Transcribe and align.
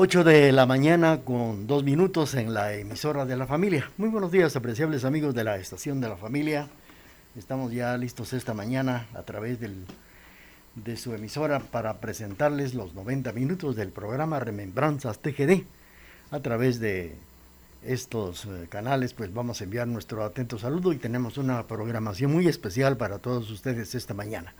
8 0.00 0.22
de 0.22 0.52
la 0.52 0.64
mañana 0.64 1.22
con 1.24 1.66
dos 1.66 1.82
minutos 1.82 2.34
en 2.34 2.54
la 2.54 2.72
emisora 2.72 3.26
de 3.26 3.36
la 3.36 3.48
familia. 3.48 3.90
Muy 3.96 4.08
buenos 4.08 4.30
días, 4.30 4.54
apreciables 4.54 5.04
amigos 5.04 5.34
de 5.34 5.42
la 5.42 5.56
estación 5.56 6.00
de 6.00 6.08
la 6.08 6.16
familia. 6.16 6.68
Estamos 7.36 7.72
ya 7.72 7.96
listos 7.96 8.32
esta 8.32 8.54
mañana 8.54 9.08
a 9.12 9.22
través 9.22 9.58
del, 9.58 9.74
de 10.76 10.96
su 10.96 11.14
emisora 11.14 11.58
para 11.58 11.94
presentarles 11.94 12.74
los 12.74 12.94
90 12.94 13.32
minutos 13.32 13.74
del 13.74 13.88
programa 13.88 14.38
Remembranzas 14.38 15.18
TGD. 15.18 15.64
A 16.30 16.38
través 16.38 16.78
de 16.78 17.16
estos 17.82 18.44
eh, 18.44 18.68
canales, 18.68 19.14
pues 19.14 19.34
vamos 19.34 19.60
a 19.60 19.64
enviar 19.64 19.88
nuestro 19.88 20.22
atento 20.22 20.60
saludo 20.60 20.92
y 20.92 20.98
tenemos 20.98 21.38
una 21.38 21.66
programación 21.66 22.30
muy 22.30 22.46
especial 22.46 22.96
para 22.96 23.18
todos 23.18 23.50
ustedes 23.50 23.96
esta 23.96 24.14
mañana. 24.14 24.54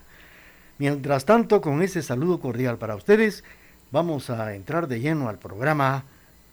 Mientras 0.78 1.24
tanto, 1.24 1.60
con 1.60 1.80
ese 1.82 2.02
saludo 2.02 2.40
cordial 2.40 2.76
para 2.78 2.96
ustedes, 2.96 3.44
vamos 3.90 4.30
a 4.30 4.54
entrar 4.54 4.88
de 4.88 5.00
lleno 5.00 5.28
al 5.28 5.38
programa 5.38 6.04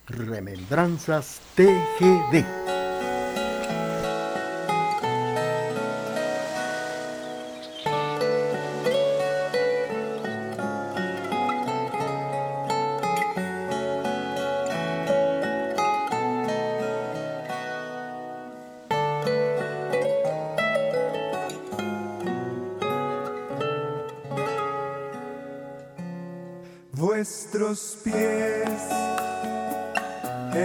Remembranzas 0.07 1.41
TGD. 1.55 2.64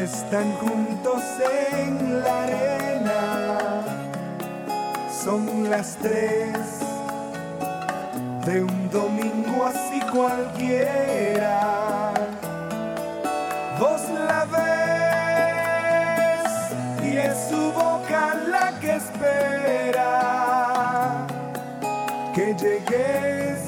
Están 0.03 0.53
juntos 0.55 1.23
en 1.83 2.23
la 2.23 2.45
arena, 2.45 3.83
son 5.23 5.71
las 5.71 5.97
tres 5.97 6.57
de 8.47 8.63
un 8.63 8.91
domingo 8.91 9.67
así 9.67 10.01
cualquiera. 10.11 12.15
Vos 13.79 14.01
la 14.29 14.47
ves 14.47 14.61
y 17.05 17.19
es 17.19 17.37
su 17.51 17.71
boca 17.73 18.35
la 18.49 18.73
que 18.81 18.97
espera 18.97 20.11
que 22.35 22.55
llegues 22.55 23.61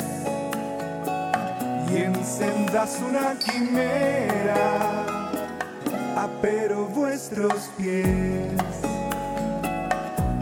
y 1.90 1.96
encendas 2.04 2.98
una 3.06 3.34
quimera, 3.38 5.01
pero 6.40 6.86
vuestros 6.86 7.70
pies 7.76 8.06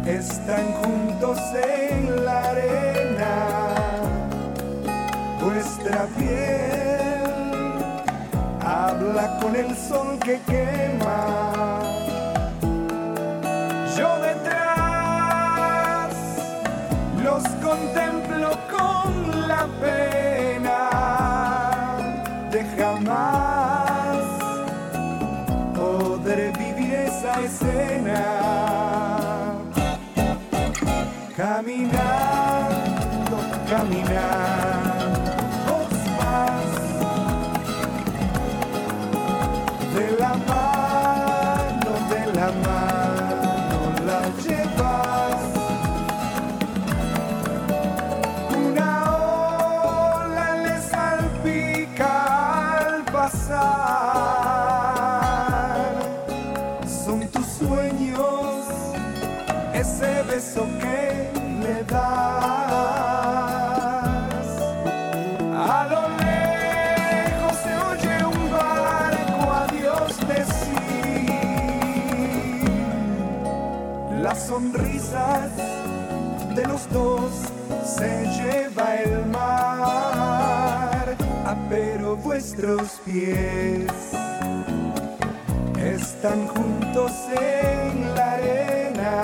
están 0.06 0.72
juntos 0.82 1.38
en 1.54 2.24
la 2.24 2.40
arena, 2.40 3.46
vuestra 5.42 6.06
piel 6.18 6.90
habla 8.60 9.38
con 9.40 9.56
el 9.56 9.76
sol 9.76 10.18
que 10.24 10.38
quema. 10.46 11.09
Se 78.00 78.12
lleva 78.38 78.86
el 78.96 79.26
mar, 79.26 81.16
pero 81.68 82.16
vuestros 82.16 82.98
pies 83.04 83.92
están 85.76 86.48
juntos 86.48 87.12
en 87.28 88.14
la 88.14 88.32
arena. 88.32 89.16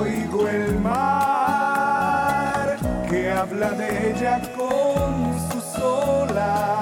Oigo 0.00 0.48
el 0.48 0.78
mar 0.80 2.66
que 3.08 3.32
habla 3.32 3.70
de 3.70 4.10
ella 4.10 4.42
con 4.54 5.34
sus 5.50 5.82
olas. 5.82 6.75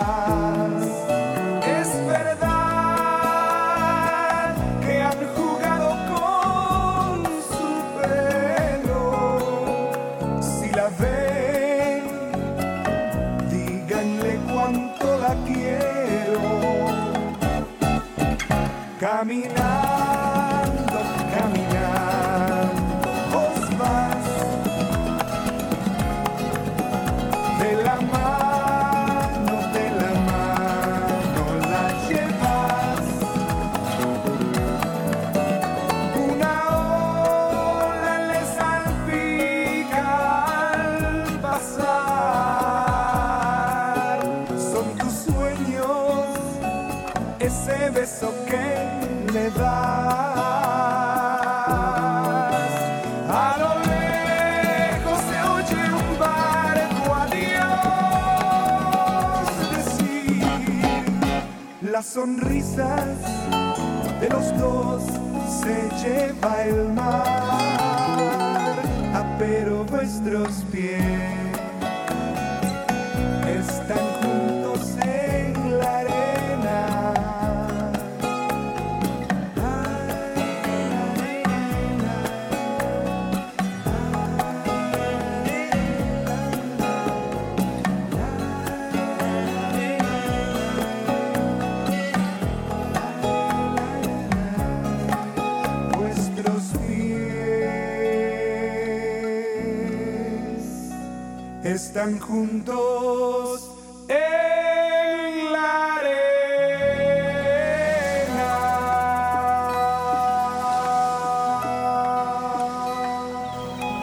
están 101.94 102.18
juntos 102.18 103.70
en 104.08 105.52
la 105.52 105.94
arena. 105.94 106.24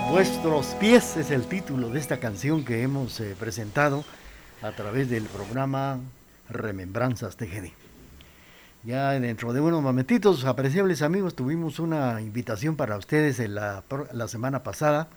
Vuestros 0.10 0.68
pies 0.80 1.18
es 1.18 1.32
el 1.32 1.44
título 1.48 1.90
de 1.90 2.00
esta 2.00 2.22
canción 2.22 2.64
que 2.64 2.82
hemos 2.82 3.20
eh, 3.20 3.36
presentado 3.38 4.06
a 4.62 4.72
través 4.72 5.10
del 5.10 5.26
programa 5.26 6.00
Remembranzas 6.48 7.36
TGD. 7.36 7.72
Ya 8.86 9.20
dentro 9.20 9.52
de 9.52 9.60
unos 9.60 9.82
momentitos, 9.82 10.46
apreciables 10.46 11.02
amigos, 11.02 11.36
tuvimos 11.36 11.78
una 11.78 12.22
invitación 12.22 12.78
para 12.78 12.96
ustedes 12.96 13.42
en 13.42 13.56
la 13.56 13.84
semana 14.30 14.64
pasada 14.64 15.10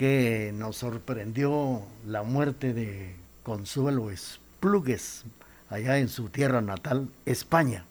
que 0.00 0.54
nos 0.56 0.78
sorprendió 0.78 1.82
la 2.06 2.22
muerte 2.22 2.72
de 2.72 3.14
Consuelo 3.42 4.10
Esplugues 4.10 5.24
allá 5.68 5.98
en 5.98 6.08
su 6.08 6.30
tierra 6.30 6.62
natal, 6.62 7.10
España. 7.26 7.84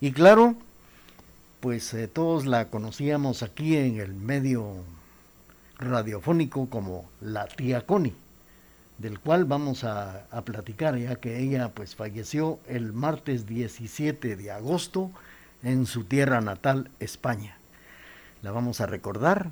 Y 0.00 0.12
claro, 0.12 0.54
pues 1.58 1.92
eh, 1.92 2.06
todos 2.06 2.46
la 2.46 2.70
conocíamos 2.70 3.42
aquí 3.42 3.76
en 3.76 3.98
el 3.98 4.14
medio 4.14 4.84
radiofónico 5.80 6.70
como 6.70 7.10
la 7.20 7.48
tía 7.48 7.84
Connie, 7.84 8.14
del 8.98 9.18
cual 9.18 9.44
vamos 9.44 9.82
a, 9.82 10.24
a, 10.30 10.42
platicar 10.42 10.96
ya 10.96 11.16
que 11.16 11.40
ella 11.40 11.72
pues 11.74 11.96
falleció 11.96 12.60
el 12.68 12.92
martes 12.92 13.44
17 13.44 14.36
de 14.36 14.52
agosto 14.52 15.10
en 15.64 15.84
su 15.86 16.04
tierra 16.04 16.40
natal, 16.40 16.92
España. 17.00 17.58
La 18.40 18.52
vamos 18.52 18.80
a 18.80 18.86
recordar 18.86 19.50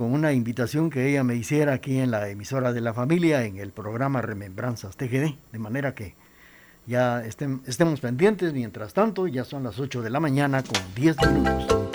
con 0.00 0.14
una 0.14 0.32
invitación 0.32 0.88
que 0.88 1.10
ella 1.10 1.22
me 1.24 1.34
hiciera 1.34 1.74
aquí 1.74 1.98
en 1.98 2.10
la 2.10 2.26
emisora 2.30 2.72
de 2.72 2.80
la 2.80 2.94
familia 2.94 3.44
en 3.44 3.58
el 3.58 3.70
programa 3.70 4.22
Remembranzas 4.22 4.96
TGD, 4.96 5.34
de 5.52 5.58
manera 5.58 5.94
que 5.94 6.14
ya 6.86 7.22
estemos 7.22 8.00
pendientes. 8.00 8.54
Mientras 8.54 8.94
tanto, 8.94 9.26
ya 9.26 9.44
son 9.44 9.62
las 9.62 9.78
8 9.78 10.00
de 10.00 10.08
la 10.08 10.18
mañana 10.18 10.62
con 10.62 10.78
10 10.94 11.16
minutos. 11.34 11.89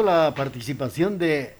La 0.00 0.32
participación 0.34 1.18
de 1.18 1.54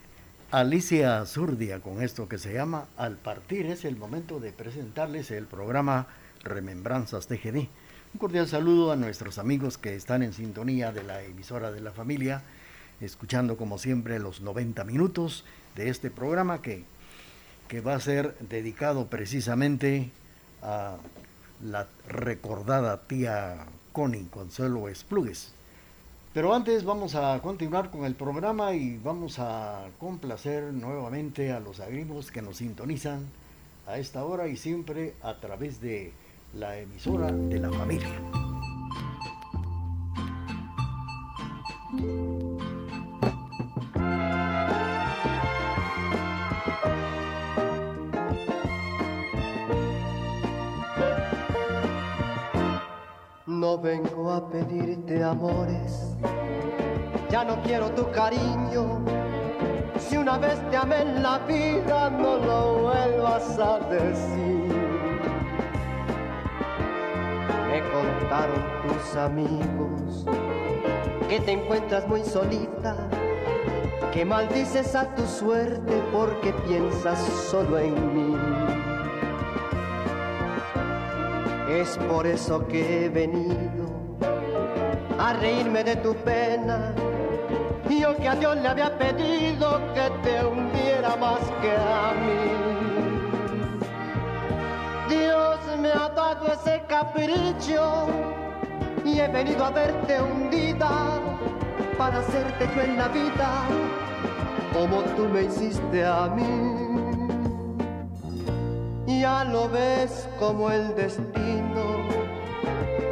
Alicia 0.51 1.27
Zurdia 1.27 1.81
con 1.81 2.03
esto 2.03 2.29
que 2.31 2.39
se 2.39 2.55
llama 2.55 2.87
Al 2.97 3.17
partir. 3.17 3.67
Es 3.67 3.85
el 3.85 3.97
momento 3.97 4.41
de 4.41 4.53
presentarles 4.53 5.31
el 5.31 5.45
programa 5.45 6.07
Remembranzas 6.43 7.27
TGD. 7.27 7.57
Un 7.57 8.19
cordial 8.19 8.49
saludo 8.49 8.91
a 8.91 8.97
nuestros 8.97 9.37
amigos 9.37 9.77
que 9.77 9.95
están 9.95 10.23
en 10.23 10.33
sintonía 10.33 10.93
de 10.93 11.03
la 11.03 11.23
emisora 11.23 11.73
de 11.73 11.83
la 11.83 11.91
familia, 11.91 12.43
escuchando 13.03 13.59
como 13.59 13.77
siempre 13.77 14.19
los 14.19 14.41
90 14.41 14.83
minutos 14.85 15.45
de 15.77 15.91
este 15.91 16.11
programa 16.11 16.63
que, 16.63 16.85
que 17.69 17.83
va 17.83 17.95
a 17.95 18.01
ser 18.01 18.35
dedicado 18.39 19.09
precisamente 19.09 20.11
a 20.63 20.97
la 21.63 21.87
recordada 22.09 23.03
tía 23.03 23.67
Connie 23.93 24.27
Consuelo 24.31 24.89
Esplugues. 24.89 25.53
Pero 26.35 26.55
antes 26.55 26.85
vamos 26.85 27.15
a 27.15 27.39
continuar 27.43 27.91
con 27.91 28.07
el 28.07 28.15
programa 28.15 28.75
y 28.75 28.97
vamos 28.97 29.39
a 29.39 29.89
complacer 29.99 30.73
nuevamente 30.73 31.53
a 31.53 31.61
los 31.61 31.79
agrimos 31.79 32.31
que 32.31 32.41
nos 32.41 32.57
sintonizan 32.57 33.27
a 33.87 33.99
esta 33.99 34.25
hora 34.25 34.49
y 34.49 34.57
siempre 34.57 35.15
a 35.23 35.35
través 35.41 35.83
de 35.83 36.13
la 36.55 36.79
emisora 36.79 37.31
de 37.31 37.59
la 37.59 37.71
familia. 37.71 38.52
No 57.55 57.63
quiero 57.63 57.91
tu 57.91 58.11
cariño. 58.11 59.05
Si 59.99 60.17
una 60.17 60.39
vez 60.39 60.59
te 60.71 60.77
amé 60.77 61.03
en 61.03 61.23
la 61.23 61.39
vida, 61.41 62.09
no 62.09 62.39
lo 62.39 62.79
vuelvas 62.85 63.59
a 63.59 63.79
decir. 63.91 64.73
Me 67.69 67.83
contaron 67.93 68.63
tus 68.83 69.17
amigos 69.17 70.25
que 71.29 71.41
te 71.41 71.53
encuentras 71.53 72.09
muy 72.09 72.25
solita, 72.25 72.97
que 74.13 74.25
maldices 74.25 74.95
a 74.95 75.15
tu 75.15 75.27
suerte 75.27 76.03
porque 76.11 76.53
piensas 76.67 77.19
solo 77.51 77.79
en 77.79 77.95
mí. 78.15 78.37
Es 81.69 81.99
por 82.11 82.27
eso 82.27 82.67
que 82.67 83.05
he 83.05 83.09
venido 83.11 83.87
a 85.19 85.35
reírme 85.35 85.85
de 85.85 85.97
tu 85.97 86.15
pena 86.15 86.95
que 88.17 88.29
a 88.29 88.35
Dios 88.35 88.57
le 88.57 88.69
había 88.69 88.97
pedido 88.99 89.81
que 89.95 90.11
te 90.23 90.45
hundiera 90.45 91.17
más 91.17 91.41
que 91.61 91.73
a 91.73 92.13
mí. 92.23 92.73
Dios 95.09 95.59
me 95.79 95.91
ha 95.91 96.09
dado 96.09 96.53
ese 96.53 96.83
capricho 96.89 98.07
y 99.05 99.21
he 99.21 99.29
venido 99.29 99.65
a 99.65 99.71
verte 99.71 100.21
hundida 100.21 101.21
para 101.99 102.19
hacerte 102.19 102.69
yo 102.75 102.83
en 102.83 102.97
la 102.97 103.09
vida 103.09 103.65
como 104.73 105.03
tú 105.15 105.29
me 105.29 105.43
hiciste 105.43 106.05
a 106.05 106.29
mí. 106.29 106.79
Ya 109.07 109.45
lo 109.45 109.69
ves 109.69 110.29
como 110.39 110.71
el 110.71 110.95
destino, 110.97 112.09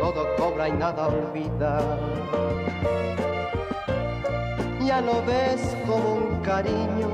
todo 0.00 0.26
cobra 0.36 0.68
y 0.68 0.72
nada 0.72 1.06
olvida 1.06 1.98
ya 4.86 5.00
lo 5.00 5.22
ves 5.24 5.76
como 5.86 6.14
un 6.14 6.40
cariño, 6.42 7.08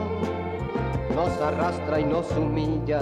nos 1.14 1.40
arrastra 1.40 2.00
y 2.00 2.04
nos 2.04 2.30
humilla. 2.30 3.00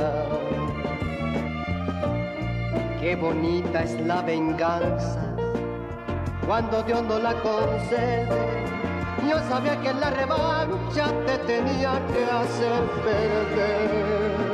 Qué 3.01 3.15
bonita 3.15 3.83
es 3.83 4.01
la 4.01 4.23
venganza 4.23 5.35
cuando 6.47 6.83
Dios 6.83 7.03
no 7.03 7.19
la 7.19 7.35
concede. 7.43 8.27
Yo 9.29 9.39
sabía 9.49 9.81
que 9.81 9.93
la 9.93 10.11
revancha 10.11 11.13
te 11.27 11.39
tenía 11.39 12.01
que 12.13 12.25
hacer 12.25 12.83
perder. 13.05 14.54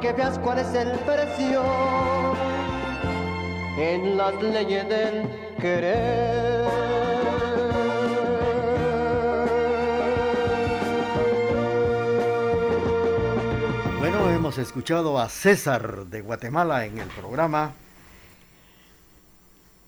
Que 0.00 0.12
veas 0.12 0.38
cuál 0.38 0.58
es 0.58 0.74
el 0.74 0.90
precio 1.00 1.62
en 3.78 4.16
las 4.16 4.42
leyes 4.42 4.88
del 4.88 5.28
querer. 5.60 6.64
Bueno, 13.98 14.30
hemos 14.30 14.58
escuchado 14.58 15.18
a 15.18 15.28
César 15.28 16.06
de 16.06 16.20
Guatemala 16.20 16.86
en 16.86 16.98
el 16.98 17.08
programa 17.08 17.72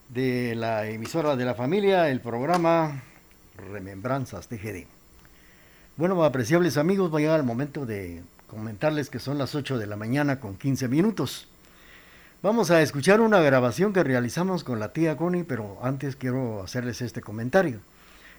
de 0.09 0.55
la 0.55 0.87
emisora 0.87 1.37
de 1.37 1.45
la 1.45 1.55
familia, 1.55 2.09
el 2.11 2.21
programa 2.21 3.03
Remembranzas 3.57 4.49
TGD. 4.49 4.87
Bueno, 5.97 6.23
apreciables 6.25 6.77
amigos, 6.77 7.13
va 7.13 7.19
a 7.19 7.21
llegar 7.21 7.41
el 7.41 7.47
momento 7.47 7.87
de 7.87 8.23
comentarles 8.47 9.11
que 9.11 9.19
son 9.19 9.39
las 9.39 9.55
8 9.55 9.79
de 9.79 9.87
la 9.87 9.97
mañana 9.97 10.41
con 10.41 10.57
15 10.57 10.89
minutos. 10.89 11.49
Vamos 12.43 12.71
a 12.71 12.83
escuchar 12.83 13.21
una 13.21 13.41
grabación 13.41 13.93
que 13.93 14.05
realizamos 14.05 14.63
con 14.63 14.79
la 14.79 14.93
tía 14.93 15.17
Connie, 15.17 15.45
pero 15.45 15.79
antes 15.83 16.17
quiero 16.17 16.63
hacerles 16.63 17.03
este 17.03 17.21
comentario. 17.21 17.81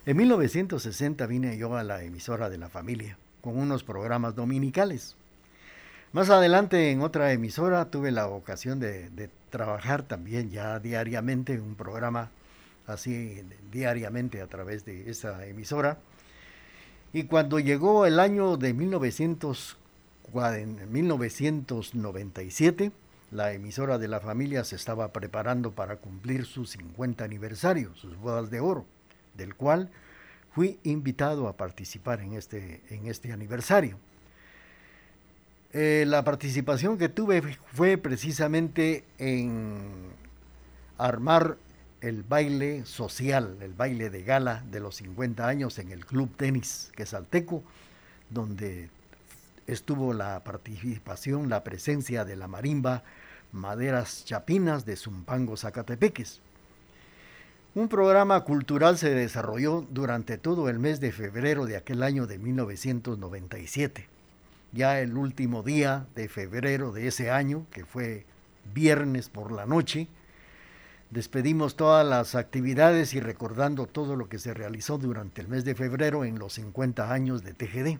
En 0.05 0.17
1960 0.17 1.25
vine 1.25 1.57
yo 1.57 1.75
a 1.75 1.83
la 1.83 2.03
emisora 2.03 2.49
de 2.49 2.57
la 2.57 2.69
familia 2.69 3.17
con 3.41 3.57
unos 3.57 3.83
programas 3.83 4.35
dominicales. 4.35 5.15
Más 6.13 6.29
adelante 6.29 6.91
en 6.91 7.01
otra 7.01 7.33
emisora 7.33 7.85
tuve 7.85 8.11
la 8.11 8.27
ocasión 8.27 8.79
de, 8.79 9.09
de 9.09 9.29
trabajar 9.49 10.03
también 10.03 10.49
ya 10.51 10.79
diariamente 10.79 11.53
en 11.53 11.61
un 11.61 11.75
programa 11.75 12.29
así 12.87 13.41
diariamente 13.71 14.41
a 14.41 14.47
través 14.47 14.85
de 14.85 15.09
esa 15.09 15.45
emisora. 15.45 15.97
Y 17.13 17.23
cuando 17.23 17.59
llegó 17.59 18.05
el 18.05 18.19
año 18.19 18.57
de 18.57 18.73
1940, 20.33 20.85
1997, 20.85 22.91
la 23.31 23.53
emisora 23.53 23.97
de 23.97 24.07
la 24.07 24.19
familia 24.19 24.63
se 24.63 24.75
estaba 24.75 25.11
preparando 25.11 25.71
para 25.71 25.97
cumplir 25.97 26.45
su 26.45 26.65
50 26.65 27.23
aniversario, 27.23 27.93
sus 27.95 28.17
bodas 28.17 28.49
de 28.49 28.59
oro, 28.59 28.85
del 29.35 29.55
cual 29.55 29.89
fui 30.53 30.79
invitado 30.83 31.47
a 31.47 31.57
participar 31.57 32.21
en 32.21 32.33
este, 32.33 32.81
en 32.89 33.07
este 33.07 33.31
aniversario. 33.31 33.97
Eh, 35.73 36.05
la 36.07 36.23
participación 36.23 36.97
que 36.97 37.09
tuve 37.09 37.41
fue 37.73 37.97
precisamente 37.97 39.03
en 39.17 39.77
armar 40.97 41.57
el 42.01 42.23
baile 42.23 42.85
social, 42.85 43.57
el 43.61 43.73
baile 43.73 44.09
de 44.09 44.23
gala 44.23 44.63
de 44.71 44.79
los 44.79 44.95
50 44.95 45.47
años 45.47 45.77
en 45.79 45.91
el 45.91 46.05
Club 46.05 46.35
Tenis 46.35 46.91
Quesalteco, 46.95 47.63
donde 48.29 48.89
estuvo 49.67 50.13
la 50.13 50.43
participación, 50.43 51.49
la 51.49 51.63
presencia 51.63 52.25
de 52.25 52.35
la 52.35 52.47
marimba 52.47 53.03
Maderas 53.51 54.25
Chapinas 54.25 54.85
de 54.85 54.95
Zumpango, 54.95 55.55
Zacatepeques. 55.55 56.41
Un 57.75 57.89
programa 57.89 58.43
cultural 58.43 58.97
se 58.97 59.11
desarrolló 59.11 59.85
durante 59.91 60.37
todo 60.37 60.67
el 60.69 60.79
mes 60.79 60.99
de 60.99 61.11
febrero 61.11 61.65
de 61.65 61.77
aquel 61.77 62.01
año 62.01 62.25
de 62.25 62.39
1997 62.39 64.17
ya 64.71 64.99
el 64.99 65.17
último 65.17 65.63
día 65.63 66.07
de 66.15 66.27
febrero 66.27 66.91
de 66.91 67.07
ese 67.07 67.31
año, 67.31 67.65
que 67.71 67.85
fue 67.85 68.25
viernes 68.73 69.29
por 69.29 69.51
la 69.51 69.65
noche, 69.65 70.07
despedimos 71.09 71.75
todas 71.75 72.05
las 72.05 72.35
actividades 72.35 73.13
y 73.13 73.19
recordando 73.19 73.87
todo 73.87 74.15
lo 74.15 74.27
que 74.27 74.39
se 74.39 74.53
realizó 74.53 74.97
durante 74.97 75.41
el 75.41 75.47
mes 75.47 75.63
de 75.63 75.75
febrero 75.75 76.25
en 76.25 76.37
los 76.37 76.53
50 76.53 77.11
años 77.11 77.43
de 77.43 77.53
TGD. 77.53 77.99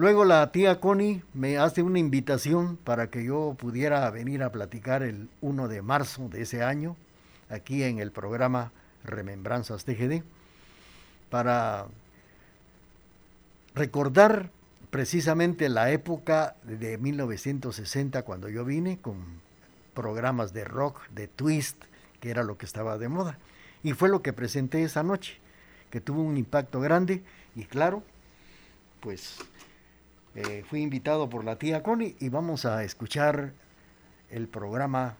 Luego 0.00 0.24
la 0.24 0.50
tía 0.50 0.80
Connie 0.80 1.22
me 1.34 1.58
hace 1.58 1.82
una 1.82 1.98
invitación 1.98 2.78
para 2.78 3.10
que 3.10 3.22
yo 3.22 3.54
pudiera 3.58 4.08
venir 4.08 4.42
a 4.42 4.50
platicar 4.50 5.02
el 5.02 5.28
1 5.42 5.68
de 5.68 5.82
marzo 5.82 6.30
de 6.30 6.40
ese 6.40 6.62
año, 6.62 6.96
aquí 7.50 7.82
en 7.82 7.98
el 7.98 8.10
programa 8.10 8.72
Remembranzas 9.04 9.84
TGD, 9.84 10.22
para 11.28 11.84
recordar 13.74 14.48
precisamente 14.88 15.68
la 15.68 15.90
época 15.90 16.56
de 16.62 16.96
1960 16.96 18.22
cuando 18.22 18.48
yo 18.48 18.64
vine 18.64 18.96
con 19.02 19.16
programas 19.92 20.54
de 20.54 20.64
rock, 20.64 21.06
de 21.10 21.28
twist, 21.28 21.76
que 22.20 22.30
era 22.30 22.42
lo 22.42 22.56
que 22.56 22.64
estaba 22.64 22.96
de 22.96 23.10
moda. 23.10 23.36
Y 23.82 23.92
fue 23.92 24.08
lo 24.08 24.22
que 24.22 24.32
presenté 24.32 24.82
esa 24.82 25.02
noche, 25.02 25.36
que 25.90 26.00
tuvo 26.00 26.22
un 26.22 26.38
impacto 26.38 26.80
grande 26.80 27.22
y 27.54 27.64
claro, 27.64 28.02
pues 29.02 29.36
eh, 30.34 30.64
fui 30.68 30.82
invitado 30.82 31.28
por 31.28 31.44
la 31.44 31.56
tía 31.56 31.82
Connie 31.82 32.16
y 32.20 32.28
vamos 32.28 32.64
a 32.64 32.84
escuchar 32.84 33.52
el 34.30 34.46
programa 34.46 35.16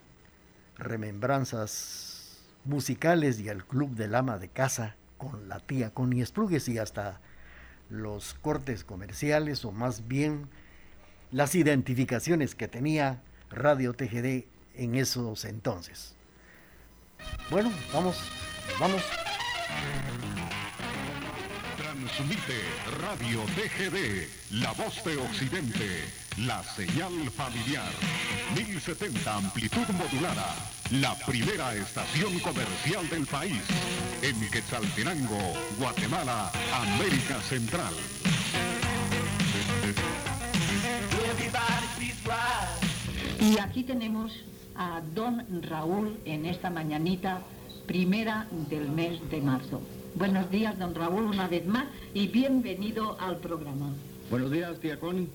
Remembranzas 0.79 2.38
Musicales 2.64 3.40
y 3.40 3.49
el 3.49 3.64
Club 3.64 3.97
del 3.97 4.14
Ama 4.14 4.38
de 4.38 4.49
Casa 4.49 4.97
con 5.19 5.49
la 5.49 5.59
tía 5.61 5.90
Connie 5.90 6.23
Esplugues 6.23 6.69
y 6.69 6.79
hasta 6.79 7.21
los 7.88 8.35
cortes 8.35 8.85
comerciales 8.85 9.64
o 9.64 9.73
más 9.73 10.07
bien 10.07 10.49
las 11.33 11.55
identificaciones 11.55 12.55
que 12.55 12.69
tenía 12.69 13.21
Radio 13.50 13.95
TGD 13.95 14.45
en 14.76 14.95
esos 14.95 15.45
entonces. 15.45 16.14
Bueno, 17.50 17.73
vamos, 17.93 18.17
vamos. 18.79 19.02
Transmite 22.17 22.59
Radio 23.00 23.43
TGD, 23.55 24.26
la 24.61 24.73
voz 24.73 25.02
de 25.05 25.17
Occidente, 25.17 26.05
la 26.38 26.62
señal 26.64 27.12
familiar, 27.31 27.90
1070 28.57 29.37
amplitud 29.37 29.87
modulada, 29.93 30.57
la 30.90 31.14
primera 31.26 31.75
estación 31.75 32.38
comercial 32.40 33.09
del 33.11 33.26
país, 33.26 33.62
en 34.23 34.50
Quetzaltenango, 34.50 35.38
Guatemala, 35.79 36.50
América 36.75 37.40
Central. 37.43 37.95
Y 43.40 43.59
aquí 43.59 43.85
tenemos 43.85 44.33
a 44.75 45.00
don 45.14 45.62
Raúl 45.62 46.19
en 46.25 46.47
esta 46.47 46.71
mañanita 46.71 47.43
primera 47.87 48.49
del 48.69 48.90
mes 48.90 49.21
de 49.31 49.40
marzo. 49.40 49.81
Buenos 50.14 50.50
días, 50.50 50.79
don 50.79 50.95
Raúl, 50.95 51.25
una 51.25 51.49
vez 51.49 51.67
más 51.67 51.87
y 52.12 52.29
bienvenido 52.29 53.19
al 53.21 53.38
programa. 53.38 53.90
Buenos 54.31 54.50
días, 54.50 54.79
tía 54.81 54.99
Connie. 54.99 55.29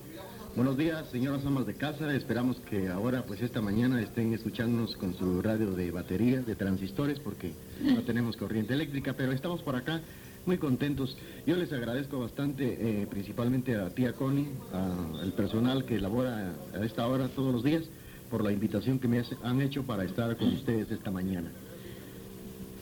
Buenos 0.56 0.78
días, 0.78 1.10
señoras 1.12 1.46
amas 1.46 1.66
de 1.66 1.74
casa. 1.74 2.14
Esperamos 2.14 2.58
que 2.70 2.90
ahora, 2.90 3.24
pues 3.26 3.42
esta 3.42 3.62
mañana, 3.62 4.02
estén 4.02 4.34
escuchándonos 4.34 4.96
con 4.96 5.14
su 5.16 5.42
radio 5.42 5.72
de 5.72 5.92
batería, 5.92 6.42
de 6.42 6.56
transistores, 6.56 7.20
porque 7.20 7.54
no 7.82 8.04
tenemos 8.04 8.38
corriente 8.38 8.74
eléctrica, 8.74 9.14
pero 9.14 9.32
estamos 9.32 9.62
por 9.64 9.76
acá 9.76 10.02
muy 10.46 10.58
contentos. 10.58 11.18
Yo 11.46 11.56
les 11.56 11.74
agradezco 11.74 12.20
bastante, 12.20 12.78
eh, 13.02 13.08
principalmente 13.08 13.76
a 13.76 13.90
tía 13.90 14.14
Connie, 14.14 14.48
al 14.72 15.34
personal 15.34 15.86
que 15.86 16.00
labora 16.00 16.54
a 16.74 16.86
esta 16.86 17.08
hora 17.08 17.28
todos 17.30 17.54
los 17.54 17.64
días, 17.64 17.84
por 18.30 18.44
la 18.44 18.52
invitación 18.52 19.00
que 19.00 19.08
me 19.08 19.24
han 19.44 19.62
hecho 19.62 19.84
para 19.84 20.04
estar 20.04 20.36
con 20.38 20.50
ustedes 20.50 20.92
esta 20.92 21.12
mañana. 21.12 21.52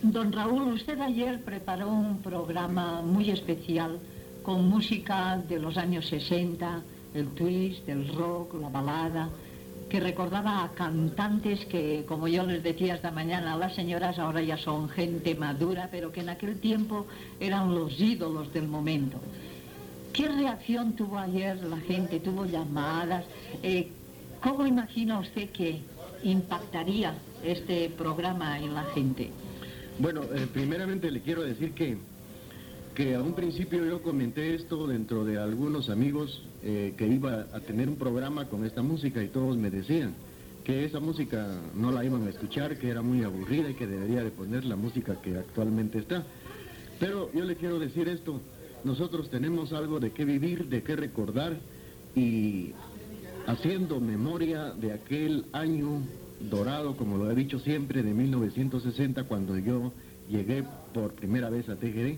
Don 0.03 0.33
Raúl, 0.33 0.73
usted 0.73 0.99
ayer 0.99 1.41
preparó 1.45 1.87
un 1.87 2.17
programa 2.17 3.01
muy 3.01 3.29
especial 3.29 3.99
con 4.43 4.67
música 4.67 5.41
de 5.47 5.57
los 5.59 5.77
años 5.77 6.07
60, 6.07 6.81
el 7.13 7.27
twist, 7.29 7.87
el 7.87 8.13
rock, 8.13 8.53
la 8.59 8.67
balada, 8.67 9.29
que 9.89 10.01
recordaba 10.01 10.65
a 10.65 10.71
cantantes 10.71 11.65
que, 11.67 12.03
como 12.05 12.27
yo 12.27 12.45
les 12.45 12.61
decía 12.61 12.95
esta 12.95 13.11
mañana, 13.11 13.55
las 13.55 13.75
señoras 13.75 14.19
ahora 14.19 14.41
ya 14.41 14.57
son 14.57 14.89
gente 14.89 15.35
madura, 15.35 15.87
pero 15.89 16.11
que 16.11 16.19
en 16.19 16.27
aquel 16.27 16.59
tiempo 16.59 17.07
eran 17.39 17.73
los 17.73 17.97
ídolos 17.97 18.51
del 18.51 18.67
momento. 18.67 19.19
¿Qué 20.11 20.27
reacción 20.27 20.97
tuvo 20.97 21.17
ayer 21.17 21.63
la 21.63 21.79
gente? 21.79 22.19
¿Tuvo 22.19 22.45
llamadas? 22.45 23.23
Eh, 23.63 23.87
¿Cómo 24.41 24.67
imagina 24.67 25.19
usted 25.19 25.49
que 25.51 25.79
impactaría 26.23 27.13
este 27.41 27.87
programa 27.89 28.59
en 28.59 28.73
la 28.73 28.83
gente? 28.83 29.31
Bueno, 29.99 30.23
eh, 30.23 30.47
primeramente 30.51 31.11
le 31.11 31.21
quiero 31.21 31.43
decir 31.43 31.73
que, 31.73 31.97
que 32.95 33.13
a 33.13 33.21
un 33.21 33.33
principio 33.33 33.85
yo 33.85 34.01
comenté 34.01 34.55
esto 34.55 34.87
dentro 34.87 35.23
de 35.23 35.37
algunos 35.37 35.89
amigos 35.89 36.41
eh, 36.63 36.95
que 36.97 37.07
iba 37.07 37.45
a 37.53 37.59
tener 37.59 37.89
un 37.89 37.95
programa 37.95 38.45
con 38.49 38.65
esta 38.65 38.81
música 38.81 39.21
y 39.21 39.27
todos 39.27 39.55
me 39.55 39.69
decían 39.69 40.15
que 40.63 40.85
esa 40.85 40.99
música 40.99 41.47
no 41.75 41.91
la 41.91 42.03
iban 42.03 42.25
a 42.25 42.31
escuchar, 42.31 42.79
que 42.79 42.89
era 42.89 43.03
muy 43.03 43.23
aburrida 43.23 43.69
y 43.69 43.75
que 43.75 43.85
debería 43.85 44.23
de 44.23 44.31
poner 44.31 44.65
la 44.65 44.75
música 44.75 45.21
que 45.21 45.37
actualmente 45.37 45.99
está. 45.99 46.23
Pero 46.99 47.31
yo 47.33 47.43
le 47.43 47.55
quiero 47.55 47.77
decir 47.77 48.09
esto, 48.09 48.41
nosotros 48.83 49.29
tenemos 49.29 49.73
algo 49.73 49.99
de 49.99 50.11
qué 50.11 50.25
vivir, 50.25 50.69
de 50.69 50.81
qué 50.81 50.95
recordar 50.95 51.59
y 52.15 52.71
haciendo 53.45 53.99
memoria 53.99 54.71
de 54.71 54.93
aquel 54.93 55.45
año 55.51 56.01
dorado, 56.39 56.95
como 56.95 57.17
lo 57.17 57.29
he 57.31 57.35
dicho 57.35 57.59
siempre, 57.59 58.03
de 58.03 58.13
1960, 58.13 59.23
cuando 59.25 59.57
yo 59.57 59.91
llegué 60.29 60.63
por 60.93 61.13
primera 61.13 61.49
vez 61.49 61.69
a 61.69 61.75
TGD. 61.75 62.17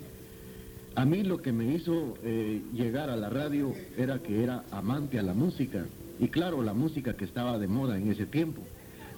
A 0.95 1.05
mí 1.05 1.23
lo 1.23 1.41
que 1.41 1.51
me 1.51 1.73
hizo 1.73 2.15
eh, 2.23 2.61
llegar 2.73 3.09
a 3.09 3.17
la 3.17 3.29
radio 3.29 3.73
era 3.97 4.19
que 4.19 4.43
era 4.43 4.63
amante 4.71 5.19
a 5.19 5.23
la 5.23 5.33
música, 5.33 5.85
y 6.19 6.29
claro, 6.29 6.63
la 6.63 6.73
música 6.73 7.15
que 7.15 7.25
estaba 7.25 7.59
de 7.59 7.67
moda 7.67 7.97
en 7.97 8.09
ese 8.09 8.25
tiempo. 8.25 8.61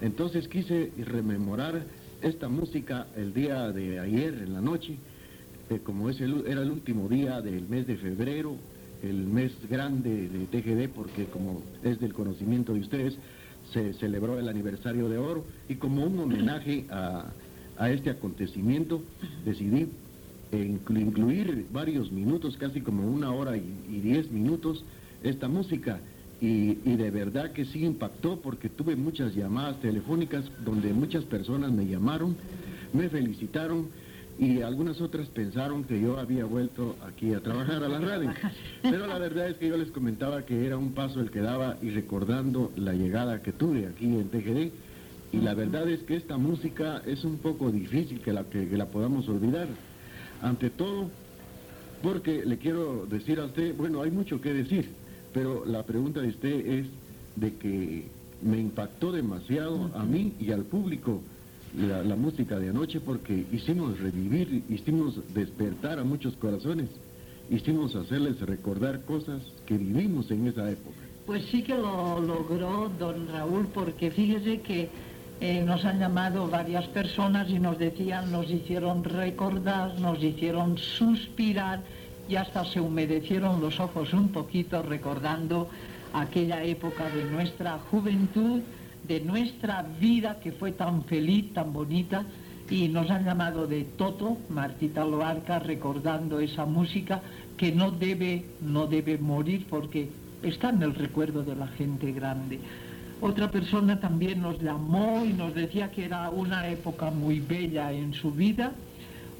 Entonces 0.01 0.47
quise 0.47 0.91
rememorar 1.05 1.83
esta 2.21 2.49
música 2.49 3.07
el 3.15 3.33
día 3.33 3.71
de 3.71 3.99
ayer, 3.99 4.33
en 4.33 4.53
la 4.53 4.61
noche, 4.61 4.95
eh, 5.69 5.79
como 5.83 6.09
es 6.09 6.19
el- 6.19 6.45
era 6.47 6.61
el 6.63 6.71
último 6.71 7.07
día 7.07 7.41
del 7.41 7.67
mes 7.67 7.85
de 7.85 7.97
febrero, 7.97 8.55
el 9.03 9.27
mes 9.27 9.51
grande 9.69 10.27
de 10.27 10.45
TGD, 10.47 10.89
porque 10.89 11.25
como 11.25 11.61
es 11.83 11.99
del 11.99 12.13
conocimiento 12.13 12.73
de 12.73 12.79
ustedes, 12.79 13.15
se 13.73 13.93
celebró 13.93 14.39
el 14.39 14.47
aniversario 14.47 15.09
de 15.09 15.17
oro 15.17 15.45
y 15.67 15.75
como 15.75 16.05
un 16.05 16.19
homenaje 16.19 16.85
a, 16.89 17.33
a 17.75 17.89
este 17.91 18.09
acontecimiento 18.09 19.03
decidí 19.45 19.87
eh, 20.51 20.77
inclu- 20.79 21.01
incluir 21.01 21.67
varios 21.71 22.11
minutos, 22.11 22.57
casi 22.57 22.81
como 22.81 23.05
una 23.07 23.31
hora 23.31 23.57
y, 23.57 24.01
diez 24.01 24.31
minutos, 24.31 24.83
esta 25.21 25.47
música. 25.47 25.99
Y 26.39 26.75
de 26.75 27.09
verdad 27.09 27.51
que 27.51 27.65
sí 27.65 27.83
impactó 27.83 28.39
porque 28.41 28.69
tuve 28.69 28.95
muchas 28.95 29.33
llamadas 29.35 29.79
telefónicas 29.81 30.45
donde 30.63 30.93
muchas 30.93 31.25
personas 31.25 31.71
me 31.71 31.87
llamaron, 31.87 32.37
me 32.93 33.09
felicitaron 33.09 33.89
y 34.39 34.61
algunas 34.61 35.01
otras 35.01 35.27
pensaron 35.29 35.83
que 35.83 35.99
yo 35.99 36.19
había 36.19 36.45
vuelto 36.45 36.95
aquí 37.07 37.33
a 37.33 37.39
trabajar 37.39 37.83
a 37.83 37.89
la 37.89 37.99
radio. 37.99 38.31
Pero 38.83 39.07
la 39.07 39.17
verdad 39.17 39.49
es 39.49 39.57
que 39.57 39.67
yo 39.67 39.77
les 39.77 39.89
comentaba 39.89 40.45
que 40.45 40.65
era 40.65 40.77
un 40.77 40.93
paso 40.93 41.19
el 41.19 41.31
que 41.31 41.39
daba 41.39 41.77
y 41.81 41.89
recordando 41.89 42.71
la 42.75 42.93
llegada 42.93 43.41
que 43.41 43.51
tuve 43.51 43.87
aquí 43.87 44.05
en 44.05 44.29
TGD. 44.29 44.71
Y 45.33 45.41
la 45.41 45.55
verdad 45.55 45.89
es 45.89 46.03
que 46.03 46.15
esta 46.15 46.37
música 46.37 47.01
es 47.05 47.23
un 47.23 47.37
poco 47.39 47.71
difícil 47.71 48.21
que 48.21 48.31
la, 48.31 48.43
que, 48.43 48.67
que 48.67 48.77
la 48.77 48.85
podamos 48.85 49.27
olvidar. 49.27 49.67
Ante 50.41 50.69
todo, 50.69 51.09
porque 52.03 52.45
le 52.45 52.57
quiero 52.59 53.07
decir 53.07 53.39
a 53.39 53.45
usted, 53.45 53.75
bueno, 53.75 54.03
hay 54.03 54.11
mucho 54.11 54.39
que 54.39 54.53
decir, 54.53 54.91
pero 55.33 55.65
la 55.65 55.83
pregunta 55.83 56.21
de 56.21 56.29
usted 56.29 56.67
es 56.67 56.85
de 57.35 57.55
que 57.55 58.07
me 58.41 58.59
impactó 58.59 59.11
demasiado 59.11 59.91
a 59.95 60.03
mí 60.03 60.33
y 60.39 60.51
al 60.51 60.63
público 60.63 61.21
la, 61.77 62.15
música 62.15 62.57
de 62.57 62.69
anoche 62.69 62.99
porque 62.99 63.45
hicimos 63.51 63.99
revivir, 63.99 64.63
hicimos 64.69 65.15
despertar 65.33 65.99
a 65.99 66.03
muchos 66.03 66.35
corazones, 66.35 66.89
hicimos 67.49 67.95
hacerles 67.95 68.39
recordar 68.41 69.01
cosas 69.01 69.41
que 69.65 69.77
vivimos 69.77 70.31
en 70.31 70.47
esa 70.47 70.69
época. 70.69 70.97
Pues 71.25 71.45
sí 71.45 71.61
que 71.61 71.75
lo 71.75 72.19
logró 72.19 72.89
don 72.97 73.27
Raúl, 73.27 73.67
porque 73.73 74.11
fíjese 74.11 74.61
que 74.61 74.89
eh, 75.39 75.61
nos 75.63 75.85
han 75.85 75.99
llamado 75.99 76.47
varias 76.47 76.87
personas 76.87 77.49
y 77.49 77.59
nos 77.59 77.77
decían, 77.77 78.31
nos 78.31 78.49
hicieron 78.49 79.03
recordar, 79.03 79.99
nos 79.99 80.21
hicieron 80.23 80.77
suspirar 80.77 81.81
y 82.27 82.35
hasta 82.35 82.65
se 82.65 82.81
humedecieron 82.81 83.61
los 83.61 83.79
ojos 83.79 84.13
un 84.13 84.29
poquito 84.29 84.81
recordando 84.81 85.69
aquella 86.13 86.63
época 86.63 87.09
de 87.09 87.23
nuestra 87.25 87.77
juventud, 87.91 88.61
de 89.07 89.19
nuestra 89.21 89.85
vida 89.99 90.39
que 90.39 90.51
fue 90.51 90.71
tan 90.71 91.03
feliz, 91.05 91.53
tan 91.53 91.73
bonita. 91.73 92.25
Y 92.69 92.89
nos 92.89 93.09
han 93.09 93.23
llamado 93.23 93.65
de 93.65 93.83
Toto, 93.83 94.37
Martita 94.49 95.05
Loarca, 95.05 95.59
recordando 95.59 96.39
esa 96.39 96.65
música 96.65 97.21
que 97.55 97.71
no 97.71 97.91
debe, 97.91 98.45
no 98.61 98.87
debe 98.87 99.17
morir 99.17 99.65
porque 99.69 100.09
está 100.43 100.69
en 100.69 100.83
el 100.83 100.93
recuerdo 100.93 101.43
de 101.43 101.55
la 101.55 101.67
gente 101.67 102.11
grande. 102.11 102.59
Otra 103.19 103.49
persona 103.49 103.99
también 103.99 104.41
nos 104.41 104.61
llamó 104.61 105.25
y 105.25 105.33
nos 105.33 105.55
decía 105.55 105.89
que 105.89 106.05
era 106.05 106.29
una 106.29 106.67
época 106.67 107.09
muy 107.09 107.39
bella 107.39 107.91
en 107.91 108.13
su 108.13 108.31
vida, 108.31 108.73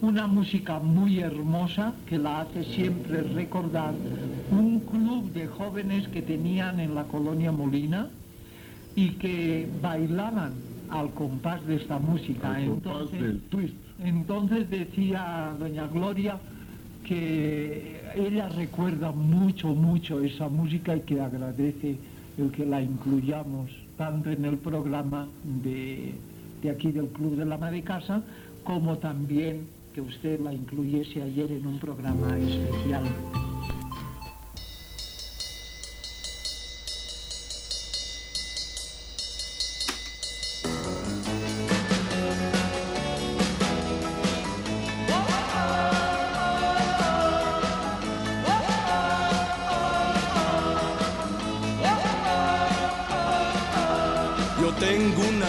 una 0.01 0.25
música 0.25 0.79
muy 0.79 1.19
hermosa 1.19 1.93
que 2.07 2.17
la 2.17 2.41
hace 2.41 2.63
siempre 2.63 3.21
recordar 3.21 3.93
un 4.51 4.79
club 4.79 5.31
de 5.31 5.47
jóvenes 5.47 6.07
que 6.07 6.21
tenían 6.21 6.79
en 6.79 6.95
la 6.95 7.03
colonia 7.03 7.51
Molina 7.51 8.09
y 8.97 9.11
que 9.11 9.69
bailaban 9.81 10.53
al 10.89 11.11
compás 11.11 11.65
de 11.67 11.75
esta 11.75 11.99
música. 11.99 12.55
Al 12.55 12.65
compás 12.65 12.93
Entonces, 12.93 13.21
del 13.21 13.39
twist. 13.41 13.75
entonces 14.03 14.69
decía 14.69 15.53
doña 15.59 15.85
Gloria 15.87 16.39
que 17.03 18.01
ella 18.15 18.49
recuerda 18.49 19.11
mucho, 19.11 19.67
mucho 19.69 20.19
esa 20.21 20.49
música 20.49 20.95
y 20.95 21.01
que 21.01 21.21
agradece 21.21 21.95
el 22.39 22.51
que 22.51 22.65
la 22.65 22.81
incluyamos 22.81 23.69
tanto 23.97 24.31
en 24.31 24.43
el 24.45 24.57
programa 24.57 25.27
de, 25.63 26.15
de 26.63 26.69
aquí 26.69 26.91
del 26.91 27.07
Club 27.07 27.35
de 27.35 27.45
la 27.45 27.55
Ama 27.55 27.69
de 27.71 27.83
Casa 27.83 28.23
como 28.63 28.97
también 28.97 29.67
que 29.93 30.01
usted 30.01 30.39
la 30.39 30.53
incluyese 30.53 31.21
ayer 31.21 31.51
en 31.51 31.67
un 31.67 31.77
programa 31.79 32.35
especial. 32.37 33.03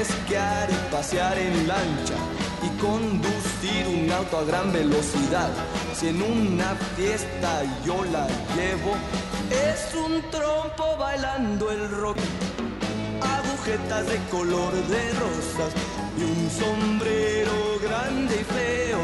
esquiar 0.00 0.68
y 0.70 0.92
pasear 0.92 1.38
en 1.38 1.66
lancha 1.66 2.14
y 2.62 2.68
conducir 2.80 3.86
un 3.88 4.10
auto 4.10 4.38
a 4.38 4.44
gran 4.44 4.72
velocidad. 4.72 5.50
Si 5.94 6.08
en 6.08 6.22
una 6.22 6.74
fiesta 6.96 7.62
yo 7.84 8.04
la 8.12 8.26
llevo, 8.54 8.92
es 9.50 9.94
un 9.94 10.22
trompo 10.30 10.96
bailando 10.98 11.70
el 11.70 11.90
rock. 11.90 12.18
Agujetas 13.20 14.06
de 14.06 14.18
color 14.30 14.72
de 14.72 15.12
rosas 15.14 15.72
y 16.18 16.22
un 16.22 16.50
sombrero 16.50 17.78
grande 17.82 18.34
y 18.40 18.44
feo. 18.44 19.00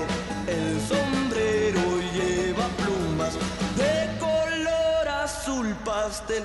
El 0.46 0.80
sombrero 0.92 1.82
lleva 2.14 2.66
plumas 2.80 3.34
de 3.76 4.18
color 4.18 5.08
azul 5.08 5.74
pastel. 5.84 6.44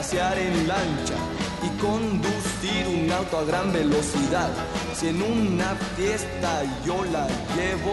pasear 0.00 0.38
en 0.38 0.66
lancha 0.66 1.18
y 1.62 1.68
conducir 1.78 2.86
un 2.88 3.12
auto 3.12 3.36
a 3.36 3.44
gran 3.44 3.70
velocidad. 3.70 4.48
Si 4.94 5.08
en 5.08 5.20
una 5.20 5.74
fiesta 5.94 6.62
yo 6.86 7.04
la 7.12 7.26
llevo, 7.54 7.92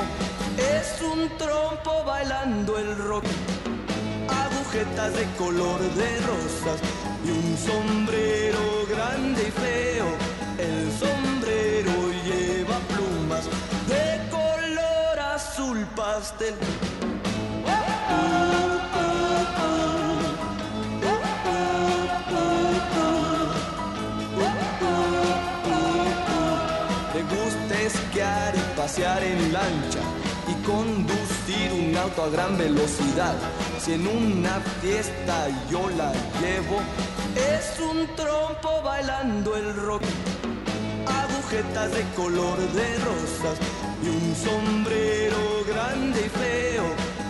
es 0.76 1.02
un 1.02 1.28
trompo 1.38 2.06
bailando 2.06 2.80
el 2.80 2.98
rock. 2.98 3.26
Agujetas 4.46 5.16
de 5.20 5.26
color 5.38 5.82
de 6.02 6.10
rosas 6.32 6.80
y 7.26 7.30
un 7.42 7.58
sombrero 7.58 8.64
grande 8.90 9.42
y 9.50 9.52
feo. 9.64 10.08
El 10.70 10.80
sombrero 11.04 11.96
lleva 12.28 12.78
plumas 12.94 13.44
de 13.92 14.06
color 14.32 15.20
azul 15.36 15.86
pastel. 15.94 16.56
Y 28.18 28.76
pasear 28.76 29.22
en 29.22 29.54
lancha 29.54 30.00
y 30.48 30.54
conducir 30.66 31.72
un 31.72 31.96
auto 31.96 32.24
a 32.24 32.30
gran 32.30 32.58
velocidad. 32.58 33.36
Si 33.80 33.94
en 33.94 34.08
una 34.08 34.60
fiesta 34.82 35.48
yo 35.70 35.88
la 35.92 36.12
llevo, 36.42 36.80
es 37.36 37.80
un 37.80 38.08
trompo 38.16 38.82
bailando 38.84 39.56
el 39.56 39.76
rock. 39.76 40.02
Agujetas 41.06 41.92
de 41.92 42.04
color 42.16 42.58
de 42.58 42.98
rosas 43.06 43.58
y 44.02 44.10
un 44.10 44.36
sombrero 44.36 45.64
grande 45.68 46.20
y 46.26 46.30
feo. 46.30 46.86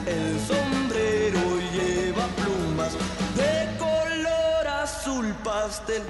El 0.06 0.40
sombrero 0.40 1.42
lleva 1.74 2.26
plumas 2.38 2.94
de 3.36 3.78
color 3.78 4.68
azul 4.68 5.36
pastel. 5.44 6.04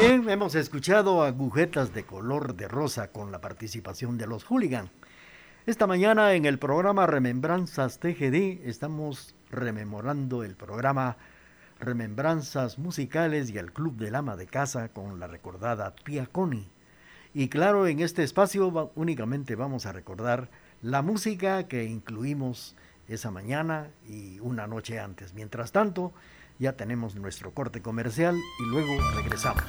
Bien, 0.00 0.30
hemos 0.30 0.54
escuchado 0.54 1.22
agujetas 1.22 1.92
de 1.92 2.04
color 2.04 2.54
de 2.54 2.68
rosa 2.68 3.08
con 3.08 3.30
la 3.30 3.42
participación 3.42 4.16
de 4.16 4.26
los 4.26 4.44
hooligan. 4.44 4.90
Esta 5.66 5.86
mañana 5.86 6.32
en 6.32 6.46
el 6.46 6.58
programa 6.58 7.06
Remembranzas 7.06 7.98
TGD 7.98 8.66
estamos 8.66 9.34
rememorando 9.50 10.42
el 10.42 10.56
programa 10.56 11.18
Remembranzas 11.80 12.78
Musicales 12.78 13.50
y 13.50 13.58
el 13.58 13.72
Club 13.72 13.96
del 13.96 14.14
Ama 14.14 14.36
de 14.36 14.46
Casa 14.46 14.88
con 14.88 15.20
la 15.20 15.26
recordada 15.26 15.94
Tía 15.94 16.24
Connie. 16.24 16.70
Y 17.34 17.48
claro, 17.48 17.86
en 17.86 18.00
este 18.00 18.22
espacio 18.22 18.92
únicamente 18.94 19.54
vamos 19.54 19.84
a 19.84 19.92
recordar 19.92 20.48
la 20.80 21.02
música 21.02 21.68
que 21.68 21.84
incluimos 21.84 22.74
esa 23.06 23.30
mañana 23.30 23.88
y 24.08 24.40
una 24.40 24.66
noche 24.66 24.98
antes. 24.98 25.34
Mientras 25.34 25.72
tanto, 25.72 26.14
ya 26.60 26.76
tenemos 26.76 27.16
nuestro 27.16 27.54
corte 27.54 27.80
comercial 27.80 28.36
y 28.36 28.70
luego 28.70 28.92
regresamos. 29.16 29.64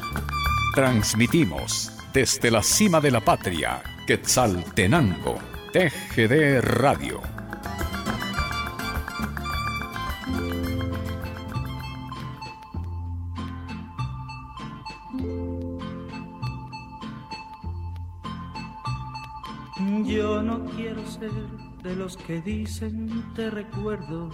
Transmitimos 0.76 1.92
desde 2.14 2.52
la 2.52 2.62
cima 2.62 3.00
de 3.00 3.12
la 3.12 3.22
patria, 3.22 3.82
Quetzaltenango, 4.06 5.40
TGD 5.72 6.60
Radio. 6.62 7.22
Yo 20.06 20.44
no 20.44 20.66
quiero 20.76 21.10
ser 21.10 21.32
de 21.84 21.96
los 21.96 22.18
que 22.18 22.42
dicen 22.42 23.34
te 23.34 23.50
recuerdo, 23.50 24.30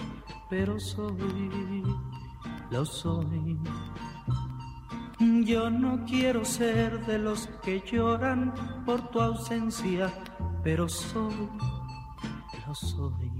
pero 0.49 0.79
soy, 0.79 1.83
lo 2.69 2.85
soy. 2.85 3.57
Yo 5.19 5.69
no 5.69 6.05
quiero 6.05 6.45
ser 6.45 7.05
de 7.05 7.17
los 7.17 7.47
que 7.63 7.81
lloran 7.81 8.53
por 8.85 9.09
tu 9.09 9.19
ausencia, 9.19 10.13
pero 10.63 10.87
soy, 10.87 11.49
lo 12.67 12.75
soy. 12.75 13.31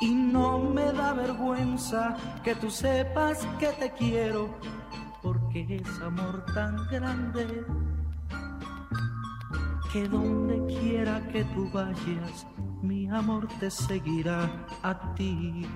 Y 0.00 0.10
no 0.14 0.58
me 0.58 0.92
da 0.92 1.12
vergüenza 1.12 2.16
que 2.42 2.54
tú 2.54 2.70
sepas 2.70 3.46
que 3.58 3.68
te 3.68 3.92
quiero, 3.92 4.48
porque 5.22 5.66
es 5.82 6.00
amor 6.00 6.44
tan 6.54 6.76
grande 6.88 7.64
que 9.92 10.08
donde 10.08 10.74
quiera 10.74 11.20
que 11.28 11.44
tú 11.44 11.70
vayas, 11.72 12.46
mi 12.82 13.08
amor 13.08 13.46
te 13.60 13.70
seguirá 13.70 14.50
a 14.82 15.14
ti. 15.14 15.66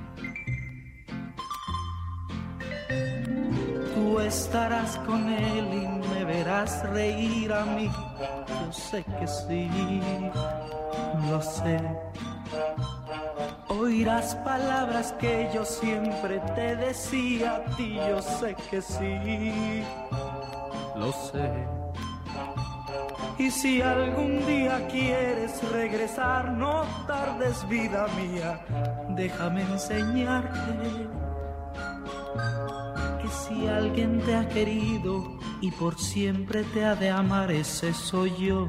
Estarás 4.21 4.99
con 5.07 5.29
él 5.29 5.67
y 5.73 6.09
me 6.09 6.25
verás 6.25 6.83
reír 6.91 7.53
a 7.53 7.65
mí. 7.65 7.91
Yo 8.47 8.73
sé 8.73 9.05
que 9.05 9.27
sí, 9.27 9.71
lo 11.31 11.41
sé. 11.41 11.81
Oirás 13.69 14.35
palabras 14.37 15.13
que 15.19 15.51
yo 15.55 15.65
siempre 15.65 16.41
te 16.55 16.77
decía 16.77 17.57
a 17.57 17.77
ti. 17.77 17.95
Yo 17.95 18.21
sé 18.21 18.55
que 18.71 18.83
sí, 18.83 19.83
lo 20.97 21.13
sé. 21.13 21.67
Y 23.39 23.51
si 23.51 23.81
algún 23.81 24.45
día 24.47 24.87
quieres 24.89 25.63
regresar, 25.71 26.53
no 26.53 26.85
tardes 27.07 27.67
vida 27.69 28.07
mía, 28.17 28.61
déjame 29.11 29.63
enseñarte 29.63 31.09
si 33.59 33.67
alguien 33.67 34.21
te 34.21 34.35
ha 34.35 34.49
querido 34.49 35.39
y 35.61 35.71
por 35.71 35.99
siempre 35.99 36.63
te 36.75 36.85
ha 36.85 36.95
de 36.95 37.11
amar, 37.11 37.51
ese 37.51 37.93
soy 37.93 38.33
yo. 38.39 38.69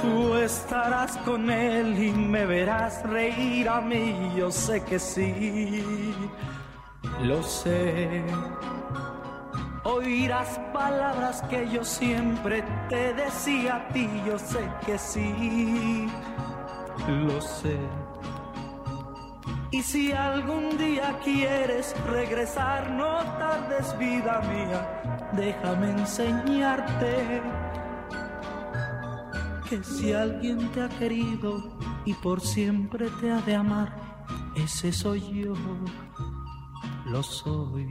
Tú 0.00 0.34
estarás 0.36 1.16
con 1.18 1.50
él 1.50 2.00
y 2.02 2.12
me 2.12 2.46
verás 2.46 3.02
reír 3.02 3.68
a 3.68 3.80
mí, 3.80 4.32
yo 4.36 4.50
sé 4.50 4.82
que 4.84 4.98
sí, 4.98 6.14
lo 7.22 7.42
sé. 7.42 8.24
Oirás 9.84 10.60
palabras 10.72 11.42
que 11.50 11.68
yo 11.70 11.84
siempre 11.84 12.62
te 12.88 13.12
decía 13.14 13.76
a 13.76 13.88
ti, 13.88 14.08
yo 14.26 14.38
sé 14.38 14.68
que 14.86 14.98
sí, 14.98 16.06
lo 17.08 17.40
sé. 17.40 17.78
Y 19.70 19.82
si 19.82 20.12
algún 20.12 20.78
día 20.78 21.18
quieres 21.24 21.94
regresar, 22.06 22.90
no 22.90 23.18
tardes 23.38 23.98
vida 23.98 24.40
mía, 24.42 25.28
déjame 25.32 25.90
enseñarte 25.90 27.42
que 29.68 29.84
si 29.84 30.12
alguien 30.12 30.70
te 30.72 30.82
ha 30.82 30.88
querido 30.88 31.78
y 32.04 32.14
por 32.14 32.40
siempre 32.40 33.08
te 33.20 33.30
ha 33.30 33.40
de 33.42 33.54
amar, 33.54 33.94
ese 34.56 34.92
soy 34.92 35.20
yo, 35.42 35.54
lo 37.06 37.22
soy. 37.22 37.86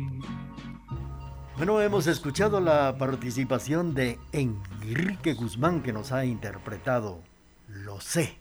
Bueno, 1.56 1.82
hemos 1.82 2.08
escuchado 2.08 2.60
la 2.60 2.98
participación 2.98 3.94
de 3.94 4.20
Enrique 4.32 5.34
Guzmán 5.34 5.82
que 5.82 5.94
nos 5.94 6.12
ha 6.12 6.26
interpretado 6.26 7.20
Lo 7.68 8.00
sé. 8.00 8.38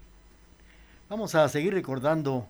Vamos 1.08 1.34
a 1.34 1.48
seguir 1.48 1.74
recordando 1.74 2.48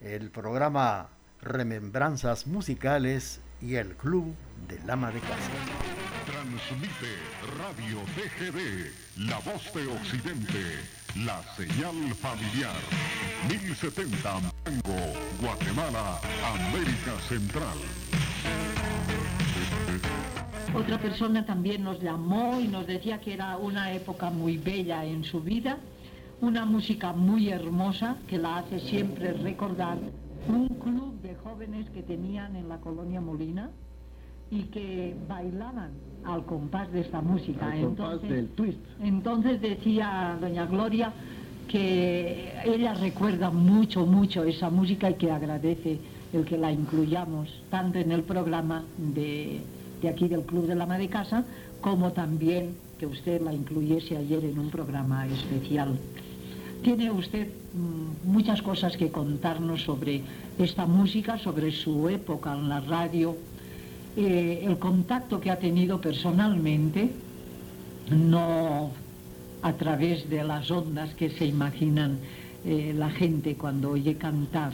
el 0.00 0.30
programa 0.30 1.08
Remembranzas 1.42 2.46
Musicales 2.46 3.40
y 3.60 3.76
el 3.76 3.96
Club 3.96 4.34
del 4.66 4.88
Ama 4.88 5.10
de 5.10 5.20
Casa. 5.20 5.89
Transmite 6.66 7.16
Radio 7.58 7.98
TGD, 8.14 9.28
La 9.28 9.38
Voz 9.38 9.72
de 9.72 9.86
Occidente, 9.86 10.80
la 11.24 11.42
señal 11.54 11.94
familiar. 12.14 12.74
1070 13.48 14.34
Mango, 14.34 15.00
Guatemala, 15.40 16.20
América 16.44 17.18
Central. 17.28 17.78
Otra 20.74 20.98
persona 20.98 21.46
también 21.46 21.82
nos 21.82 22.00
llamó 22.00 22.60
y 22.60 22.68
nos 22.68 22.86
decía 22.86 23.20
que 23.20 23.34
era 23.34 23.56
una 23.56 23.92
época 23.92 24.30
muy 24.30 24.58
bella 24.58 25.04
en 25.04 25.24
su 25.24 25.40
vida, 25.40 25.78
una 26.40 26.64
música 26.64 27.12
muy 27.12 27.48
hermosa 27.48 28.16
que 28.28 28.38
la 28.38 28.58
hace 28.58 28.80
siempre 28.80 29.32
recordar 29.32 29.98
un 30.48 30.68
club 30.68 31.20
de 31.22 31.34
jóvenes 31.36 31.88
que 31.90 32.02
tenían 32.02 32.56
en 32.56 32.68
la 32.68 32.78
colonia 32.78 33.20
Molina 33.20 33.70
y 34.50 34.62
que 34.64 35.14
bailaban 35.28 35.90
al 36.24 36.44
compás 36.44 36.90
de 36.92 37.00
esta 37.00 37.20
música. 37.20 37.70
Al 37.70 37.80
compás 37.80 38.22
del 38.22 38.48
twist. 38.48 38.78
Entonces 39.02 39.60
decía 39.60 40.36
doña 40.40 40.66
Gloria 40.66 41.12
que 41.68 42.52
ella 42.64 42.94
recuerda 42.94 43.50
mucho, 43.50 44.04
mucho 44.04 44.42
esa 44.42 44.70
música 44.70 45.10
y 45.10 45.14
que 45.14 45.30
agradece 45.30 45.98
el 46.32 46.44
que 46.44 46.58
la 46.58 46.72
incluyamos 46.72 47.62
tanto 47.70 47.98
en 47.98 48.10
el 48.10 48.22
programa 48.22 48.84
de, 48.98 49.60
de 50.02 50.08
aquí 50.08 50.28
del 50.28 50.42
Club 50.42 50.66
de 50.66 50.74
la 50.74 50.84
Ama 50.84 50.98
de 50.98 51.08
Casa 51.08 51.44
como 51.80 52.12
también 52.12 52.74
que 52.98 53.06
usted 53.06 53.40
la 53.40 53.54
incluyese 53.54 54.16
ayer 54.16 54.44
en 54.44 54.58
un 54.58 54.68
programa 54.68 55.26
especial. 55.26 55.98
Tiene 56.82 57.10
usted 57.10 57.48
mm, 57.72 58.30
muchas 58.30 58.62
cosas 58.62 58.96
que 58.96 59.10
contarnos 59.10 59.82
sobre 59.82 60.22
esta 60.58 60.86
música, 60.86 61.38
sobre 61.38 61.72
su 61.72 62.08
época 62.08 62.54
en 62.54 62.68
la 62.68 62.80
radio, 62.80 63.36
eh, 64.16 64.62
el 64.64 64.78
contacto 64.78 65.40
que 65.40 65.50
ha 65.50 65.58
tenido 65.58 66.00
personalmente, 66.00 67.10
no 68.10 68.90
a 69.62 69.72
través 69.74 70.28
de 70.28 70.42
las 70.42 70.70
ondas 70.70 71.14
que 71.14 71.30
se 71.30 71.46
imaginan 71.46 72.18
eh, 72.64 72.94
la 72.96 73.10
gente 73.10 73.54
cuando 73.54 73.90
oye 73.90 74.16
cantar. 74.16 74.72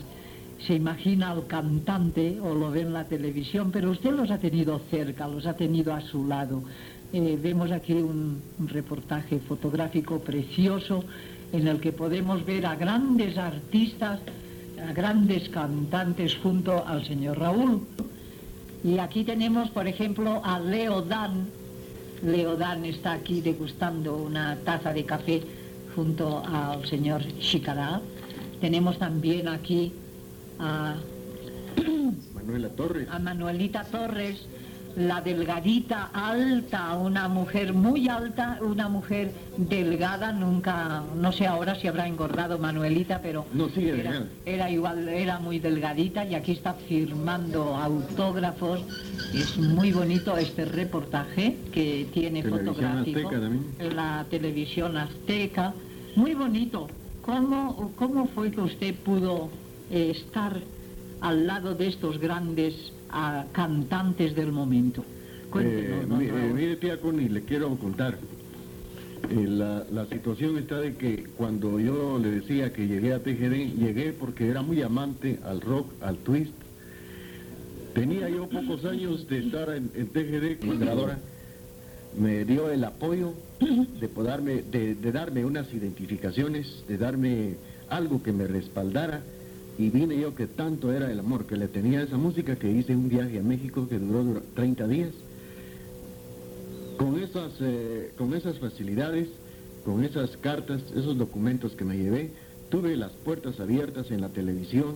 Se 0.66 0.74
imagina 0.74 1.30
al 1.32 1.46
cantante 1.46 2.40
o 2.40 2.54
lo 2.54 2.70
ve 2.70 2.80
en 2.80 2.92
la 2.92 3.04
televisión, 3.04 3.70
pero 3.70 3.90
usted 3.90 4.12
los 4.12 4.30
ha 4.30 4.38
tenido 4.38 4.80
cerca, 4.90 5.28
los 5.28 5.46
ha 5.46 5.54
tenido 5.54 5.92
a 5.92 6.00
su 6.00 6.26
lado. 6.26 6.62
Eh, 7.12 7.38
vemos 7.40 7.70
aquí 7.70 7.92
un, 7.92 8.40
un 8.58 8.68
reportaje 8.68 9.38
fotográfico 9.38 10.18
precioso 10.20 11.04
en 11.52 11.68
el 11.68 11.78
que 11.78 11.92
podemos 11.92 12.44
ver 12.44 12.66
a 12.66 12.74
grandes 12.74 13.36
artistas, 13.36 14.20
a 14.82 14.92
grandes 14.92 15.48
cantantes 15.50 16.36
junto 16.36 16.86
al 16.86 17.04
señor 17.04 17.38
Raúl. 17.38 17.82
Y 18.86 19.00
aquí 19.00 19.24
tenemos, 19.24 19.68
por 19.70 19.88
ejemplo, 19.88 20.40
a 20.44 20.60
Leo 20.60 21.02
Dan. 21.02 21.48
Leo 22.22 22.54
Dan 22.54 22.84
está 22.84 23.14
aquí 23.14 23.40
degustando 23.40 24.16
una 24.16 24.56
taza 24.64 24.92
de 24.92 25.04
café 25.04 25.42
junto 25.96 26.40
al 26.46 26.86
señor 26.86 27.22
Chicará. 27.40 28.00
Tenemos 28.60 28.96
también 28.96 29.48
aquí 29.48 29.92
a, 30.60 30.94
Manuela 32.32 32.68
Torres. 32.68 33.08
a 33.10 33.18
Manuelita 33.18 33.82
Torres, 33.82 34.46
la 34.96 35.20
delgadita 35.20 36.10
alta, 36.12 36.96
una 36.96 37.28
mujer 37.28 37.74
muy 37.74 38.08
alta, 38.08 38.58
una 38.62 38.88
mujer 38.88 39.30
delgada, 39.58 40.32
nunca, 40.32 41.02
no 41.14 41.32
sé 41.32 41.46
ahora 41.46 41.74
si 41.74 41.86
habrá 41.86 42.08
engordado 42.08 42.58
Manuelita, 42.58 43.20
pero 43.22 43.44
No, 43.52 43.68
sigue 43.68 44.00
era, 44.00 44.24
era 44.46 44.70
igual, 44.70 45.08
era 45.08 45.38
muy 45.38 45.58
delgadita 45.58 46.24
y 46.24 46.34
aquí 46.34 46.52
está 46.52 46.72
firmando 46.74 47.76
autógrafos. 47.76 48.80
Es 49.34 49.58
muy 49.58 49.92
bonito 49.92 50.36
este 50.38 50.64
reportaje 50.64 51.56
que 51.72 52.06
tiene 52.12 52.42
Televisión 52.42 52.74
fotográfico. 52.74 53.30
En 53.78 53.96
la 53.96 54.24
televisión 54.30 54.96
azteca. 54.96 55.74
Muy 56.16 56.34
bonito. 56.34 56.88
¿Cómo, 57.20 57.92
cómo 57.96 58.26
fue 58.28 58.50
que 58.50 58.62
usted 58.62 58.94
pudo 58.94 59.50
eh, 59.90 60.12
estar 60.16 60.58
al 61.20 61.46
lado 61.46 61.74
de 61.74 61.88
estos 61.88 62.18
grandes 62.18 62.92
ah, 63.10 63.44
cantantes 63.52 64.34
del 64.34 64.52
momento? 64.52 65.04
Cuéntenos, 65.50 66.20
Eh, 66.20 66.28
eh, 66.28 66.52
mire, 66.54 66.76
tía 66.76 66.98
Connie, 67.00 67.28
le 67.28 67.42
quiero 67.42 67.74
contar. 67.76 68.18
Eh, 69.30 69.46
la, 69.46 69.84
la 69.90 70.06
situación 70.06 70.58
está 70.58 70.78
de 70.80 70.94
que 70.94 71.24
cuando 71.36 71.80
yo 71.80 72.18
le 72.18 72.30
decía 72.30 72.72
que 72.72 72.86
llegué 72.86 73.12
a 73.14 73.20
TGD, 73.22 73.76
llegué 73.78 74.12
porque 74.12 74.48
era 74.48 74.62
muy 74.62 74.82
amante 74.82 75.38
al 75.44 75.60
rock, 75.60 75.90
al 76.00 76.16
twist. 76.18 76.52
Tenía 77.94 78.28
yo 78.28 78.48
pocos 78.48 78.84
años 78.84 79.26
de 79.28 79.38
estar 79.38 79.70
en, 79.70 79.90
en 79.94 80.06
TGD 80.08 80.62
entrenadora. 80.62 81.18
Me 82.18 82.44
dio 82.44 82.70
el 82.70 82.84
apoyo 82.84 83.32
de, 84.00 84.08
poderme, 84.08 84.62
de, 84.62 84.94
de 84.94 85.12
darme 85.12 85.44
unas 85.44 85.72
identificaciones, 85.72 86.84
de 86.88 86.98
darme 86.98 87.56
algo 87.88 88.22
que 88.22 88.32
me 88.32 88.46
respaldara. 88.46 89.22
Y 89.78 89.90
vine 89.90 90.18
yo 90.18 90.34
que 90.34 90.46
tanto 90.46 90.90
era 90.92 91.10
el 91.10 91.18
amor 91.18 91.44
que 91.46 91.56
le 91.56 91.68
tenía 91.68 92.00
a 92.00 92.02
esa 92.04 92.16
música 92.16 92.56
que 92.56 92.70
hice 92.70 92.96
un 92.96 93.08
viaje 93.08 93.38
a 93.38 93.42
México 93.42 93.86
que 93.88 93.98
duró 93.98 94.24
dura- 94.24 94.40
30 94.54 94.88
días 94.88 95.10
con 96.96 97.22
esas, 97.22 97.52
eh, 97.60 98.10
con 98.16 98.32
esas 98.34 98.58
facilidades, 98.58 99.28
con 99.84 100.02
esas 100.02 100.36
cartas, 100.38 100.80
esos 100.96 101.18
documentos 101.18 101.72
que 101.72 101.84
me 101.84 101.96
llevé, 101.98 102.30
tuve 102.70 102.96
las 102.96 103.12
puertas 103.12 103.60
abiertas 103.60 104.10
en 104.10 104.22
la 104.22 104.30
televisión, 104.30 104.94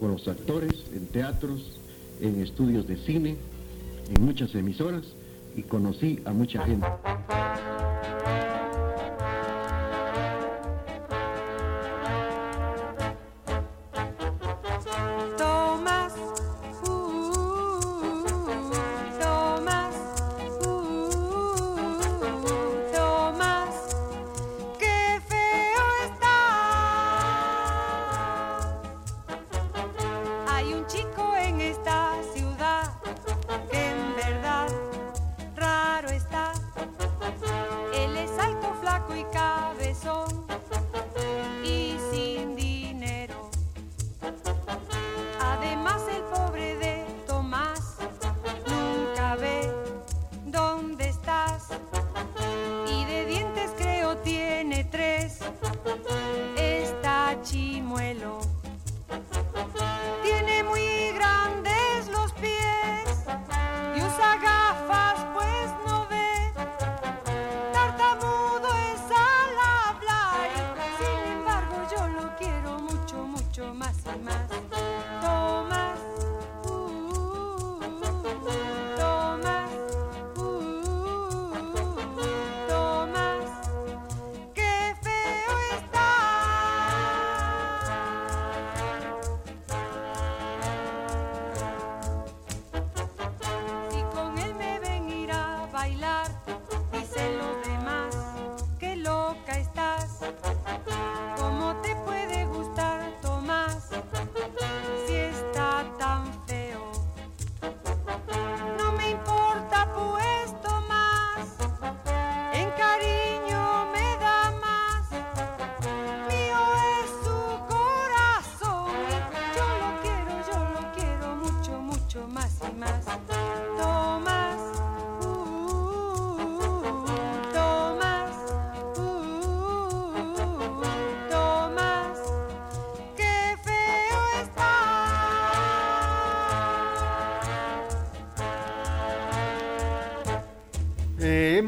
con 0.00 0.12
los 0.12 0.26
actores, 0.28 0.72
en 0.94 1.06
teatros, 1.06 1.78
en 2.20 2.40
estudios 2.40 2.86
de 2.88 2.96
cine, 2.96 3.36
en 4.16 4.24
muchas 4.24 4.54
emisoras 4.54 5.04
y 5.56 5.62
conocí 5.62 6.20
a 6.24 6.32
mucha 6.32 6.64
gente. 6.64 6.86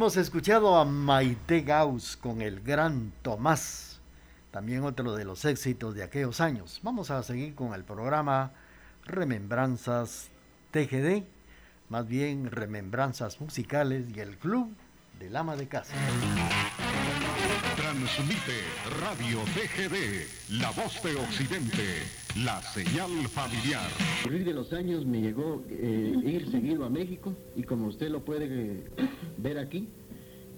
Hemos 0.09 0.17
escuchado 0.17 0.79
a 0.79 0.87
Maite 0.87 1.61
Gauss 1.61 2.17
con 2.17 2.41
el 2.41 2.63
gran 2.63 3.13
Tomás, 3.21 4.01
también 4.51 4.83
otro 4.85 5.15
de 5.15 5.27
los 5.27 5.45
éxitos 5.45 5.95
de 5.95 6.03
aquellos 6.03 6.41
años. 6.41 6.81
Vamos 6.83 7.11
a 7.11 7.23
seguir 7.23 7.55
con 7.55 7.75
el 7.75 7.85
programa 7.85 8.53
Remembranzas 9.05 10.31
TGD, 10.71 11.25
más 11.91 12.09
bien 12.09 12.51
Remembranzas 12.51 13.39
Musicales 13.39 14.07
y 14.17 14.21
el 14.21 14.39
Club 14.39 14.75
del 15.19 15.37
Ama 15.37 15.57
de 15.57 15.69
Casa. 15.69 15.93
Transmite 17.99 18.53
Radio 19.01 19.41
TGD, 19.55 20.61
la 20.61 20.71
voz 20.71 21.03
de 21.03 21.17
Occidente, 21.17 22.05
la 22.45 22.63
señal 22.63 23.11
familiar. 23.29 23.91
A 24.25 24.29
de 24.31 24.55
los 24.55 24.73
años 24.73 25.05
me 25.05 25.21
llegó 25.21 25.65
eh, 25.69 26.15
ir 26.25 26.49
seguido 26.49 26.85
a 26.85 26.91
México 26.91 27.35
y 27.57 27.65
como 27.65 27.89
usted 27.89 28.09
lo 28.11 28.25
puede 28.25 28.47
eh, 28.77 28.85
ver 29.39 29.59
aquí, 29.59 29.89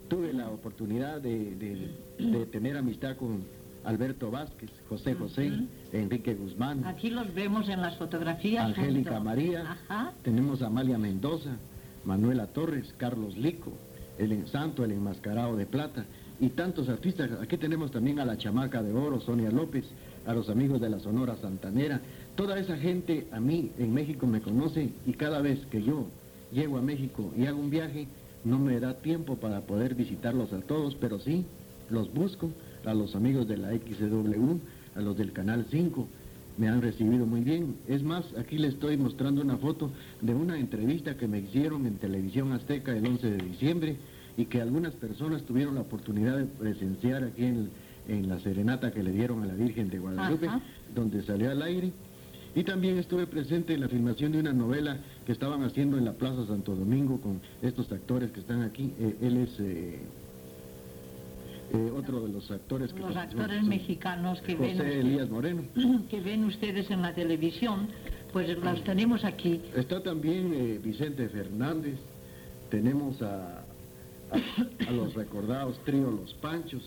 tuve 0.08 0.34
la 0.34 0.50
oportunidad 0.50 1.22
de, 1.22 1.54
de- 1.56 1.96
de 2.18 2.44
tener 2.44 2.76
amistad 2.76 3.16
con 3.16 3.42
Alberto 3.84 4.30
Vázquez, 4.30 4.68
José 4.90 5.14
José, 5.14 5.50
Enrique 5.94 6.34
Guzmán, 6.34 6.84
Aquí 6.84 7.08
los 7.08 7.32
vemos 7.32 7.70
en 7.70 7.80
las 7.80 7.96
fotografías. 7.96 8.66
Angélica 8.66 9.12
junto. 9.12 9.24
María, 9.24 9.62
Ajá. 9.88 10.12
tenemos 10.22 10.60
a 10.60 10.66
Amalia 10.66 10.98
Mendoza, 10.98 11.56
Manuela 12.04 12.48
Torres, 12.48 12.92
Carlos 12.98 13.34
Lico, 13.38 13.72
el 14.18 14.32
en- 14.32 14.46
Santo, 14.46 14.84
el 14.84 14.92
enmascarado 14.92 15.56
de 15.56 15.64
plata 15.64 16.04
y 16.40 16.48
tantos 16.50 16.88
artistas. 16.88 17.30
Aquí 17.40 17.56
tenemos 17.58 17.90
también 17.90 18.18
a 18.18 18.24
la 18.24 18.38
chamaca 18.38 18.82
de 18.82 18.92
oro, 18.92 19.20
Sonia 19.20 19.50
López, 19.50 19.84
a 20.26 20.32
los 20.32 20.48
amigos 20.48 20.80
de 20.80 20.88
la 20.88 20.98
Sonora 20.98 21.36
Santanera. 21.36 22.00
Toda 22.34 22.58
esa 22.58 22.76
gente 22.76 23.26
a 23.30 23.40
mí 23.40 23.70
en 23.78 23.92
México 23.92 24.26
me 24.26 24.40
conoce 24.40 24.90
y 25.06 25.12
cada 25.12 25.40
vez 25.40 25.58
que 25.66 25.82
yo 25.82 26.06
llego 26.50 26.78
a 26.78 26.82
México 26.82 27.32
y 27.36 27.46
hago 27.46 27.60
un 27.60 27.70
viaje, 27.70 28.08
no 28.44 28.58
me 28.58 28.80
da 28.80 28.94
tiempo 28.94 29.36
para 29.36 29.60
poder 29.60 29.94
visitarlos 29.94 30.52
a 30.52 30.60
todos, 30.62 30.94
pero 30.94 31.20
sí 31.20 31.44
los 31.90 32.12
busco 32.12 32.50
a 32.86 32.94
los 32.94 33.14
amigos 33.14 33.46
de 33.46 33.58
la 33.58 33.70
XW, 33.70 34.56
a 34.96 35.00
los 35.00 35.18
del 35.18 35.32
Canal 35.32 35.66
5, 35.70 36.08
me 36.56 36.68
han 36.68 36.80
recibido 36.80 37.26
muy 37.26 37.42
bien. 37.42 37.76
Es 37.86 38.02
más, 38.02 38.24
aquí 38.38 38.56
les 38.56 38.74
estoy 38.74 38.96
mostrando 38.96 39.42
una 39.42 39.58
foto 39.58 39.90
de 40.20 40.34
una 40.34 40.58
entrevista 40.58 41.16
que 41.16 41.28
me 41.28 41.40
hicieron 41.40 41.86
en 41.86 41.96
Televisión 41.96 42.52
Azteca 42.52 42.96
el 42.96 43.06
11 43.06 43.30
de 43.30 43.44
diciembre 43.44 43.96
y 44.40 44.46
que 44.46 44.62
algunas 44.62 44.94
personas 44.94 45.42
tuvieron 45.42 45.74
la 45.74 45.82
oportunidad 45.82 46.38
de 46.38 46.46
presenciar 46.46 47.24
aquí 47.24 47.44
en, 47.44 47.68
en 48.08 48.26
la 48.26 48.38
serenata 48.40 48.90
que 48.90 49.02
le 49.02 49.12
dieron 49.12 49.42
a 49.42 49.46
la 49.46 49.52
Virgen 49.52 49.90
de 49.90 49.98
Guadalupe, 49.98 50.46
Ajá. 50.48 50.62
donde 50.94 51.22
salió 51.22 51.50
al 51.50 51.60
aire. 51.60 51.92
Y 52.54 52.64
también 52.64 52.96
estuve 52.98 53.26
presente 53.26 53.74
en 53.74 53.80
la 53.82 53.88
filmación 53.88 54.32
de 54.32 54.40
una 54.40 54.54
novela 54.54 54.96
que 55.26 55.32
estaban 55.32 55.62
haciendo 55.62 55.98
en 55.98 56.06
la 56.06 56.14
Plaza 56.14 56.46
Santo 56.46 56.74
Domingo 56.74 57.20
con 57.20 57.38
estos 57.60 57.92
actores 57.92 58.30
que 58.32 58.40
están 58.40 58.62
aquí. 58.62 58.94
Eh, 58.98 59.16
él 59.20 59.36
es 59.36 59.60
eh, 59.60 59.98
eh, 61.74 61.92
otro 61.94 62.22
de 62.26 62.32
los 62.32 62.50
actores 62.50 62.94
que 62.94 63.00
Los 63.00 63.14
actores 63.16 63.62
mexicanos 63.62 64.40
que 64.40 64.54
ven, 64.54 64.70
José 64.78 64.88
usted- 64.88 65.00
Elías 65.00 65.28
Moreno. 65.28 65.62
que 66.10 66.20
ven 66.22 66.44
ustedes 66.44 66.90
en 66.90 67.02
la 67.02 67.14
televisión, 67.14 67.88
pues 68.32 68.48
los 68.58 68.82
tenemos 68.84 69.22
aquí. 69.22 69.60
Está 69.76 70.02
también 70.02 70.80
Vicente 70.82 71.28
Fernández, 71.28 71.98
tenemos 72.70 73.20
a, 73.20 73.64
a- 74.32 74.88
a 74.88 74.92
los 74.92 75.14
recordados 75.14 75.78
trío 75.84 76.10
Los 76.10 76.32
Panchos 76.34 76.82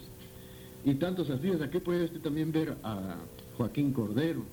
y 0.85 0.93
tantos 0.95 1.29
artistas. 1.29 1.61
Aquí 1.61 1.79
puede 1.79 2.05
usted 2.05 2.21
también 2.21 2.51
ver 2.51 2.75
a 2.83 3.17
Joaquín 3.57 3.91
Cordero, 3.93 4.43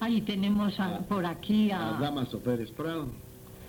Ahí 0.00 0.20
tenemos 0.20 0.78
a- 0.78 0.98
por 1.00 1.24
aquí 1.24 1.70
a 1.70 1.96
a... 1.96 2.00
Damaso 2.00 2.38
Pérez 2.40 2.70
Prado, 2.72 3.08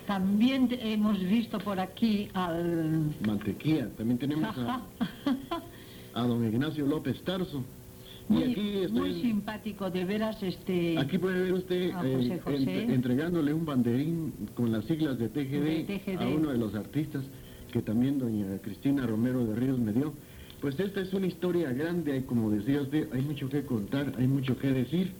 También 0.06 0.68
hemos 0.80 1.18
visto 1.20 1.58
por 1.58 1.78
aquí 1.80 2.28
al... 2.34 3.14
Mantequilla, 3.26 3.88
también 3.96 4.18
tenemos 4.18 4.56
a, 4.58 4.82
a 6.14 6.22
don 6.26 6.44
Ignacio 6.46 6.86
López 6.86 7.20
Tarso. 7.24 7.62
Y 8.30 8.86
Muy, 8.92 9.22
simpático, 9.22 9.90
de 9.90 10.04
veras, 10.04 10.42
este... 10.42 10.98
aquí 10.98 11.16
puede 11.16 11.40
ver 11.44 11.52
usted 11.54 11.80
eh, 11.88 11.92
José 11.94 12.40
José. 12.40 12.56
entre- 12.58 12.94
entregándole 12.94 13.54
un 13.54 13.64
banderín 13.64 14.32
con 14.54 14.70
las 14.70 14.84
siglas 14.84 15.18
de 15.18 15.30
TGD, 15.30 15.86
De 15.86 15.98
TGD. 15.98 16.20
a 16.22 16.28
uno 16.28 16.50
de 16.50 16.58
los 16.58 16.74
artistas 16.74 17.24
que 17.72 17.82
también 17.82 18.18
doña 18.18 18.46
Cristina 18.62 19.06
Romero 19.06 19.44
de 19.46 19.54
Ríos 19.54 19.78
me 19.78 19.92
dio. 19.92 20.12
Pues 20.60 20.78
esta 20.80 21.00
es 21.00 21.12
una 21.12 21.26
historia 21.26 21.72
grande, 21.72 22.24
como 22.24 22.50
decía 22.50 22.82
usted, 22.82 23.08
hay 23.12 23.22
mucho 23.22 23.48
que 23.48 23.64
contar, 23.64 24.12
hay 24.18 24.26
mucho 24.26 24.58
que 24.58 24.68
decir. 24.72 25.12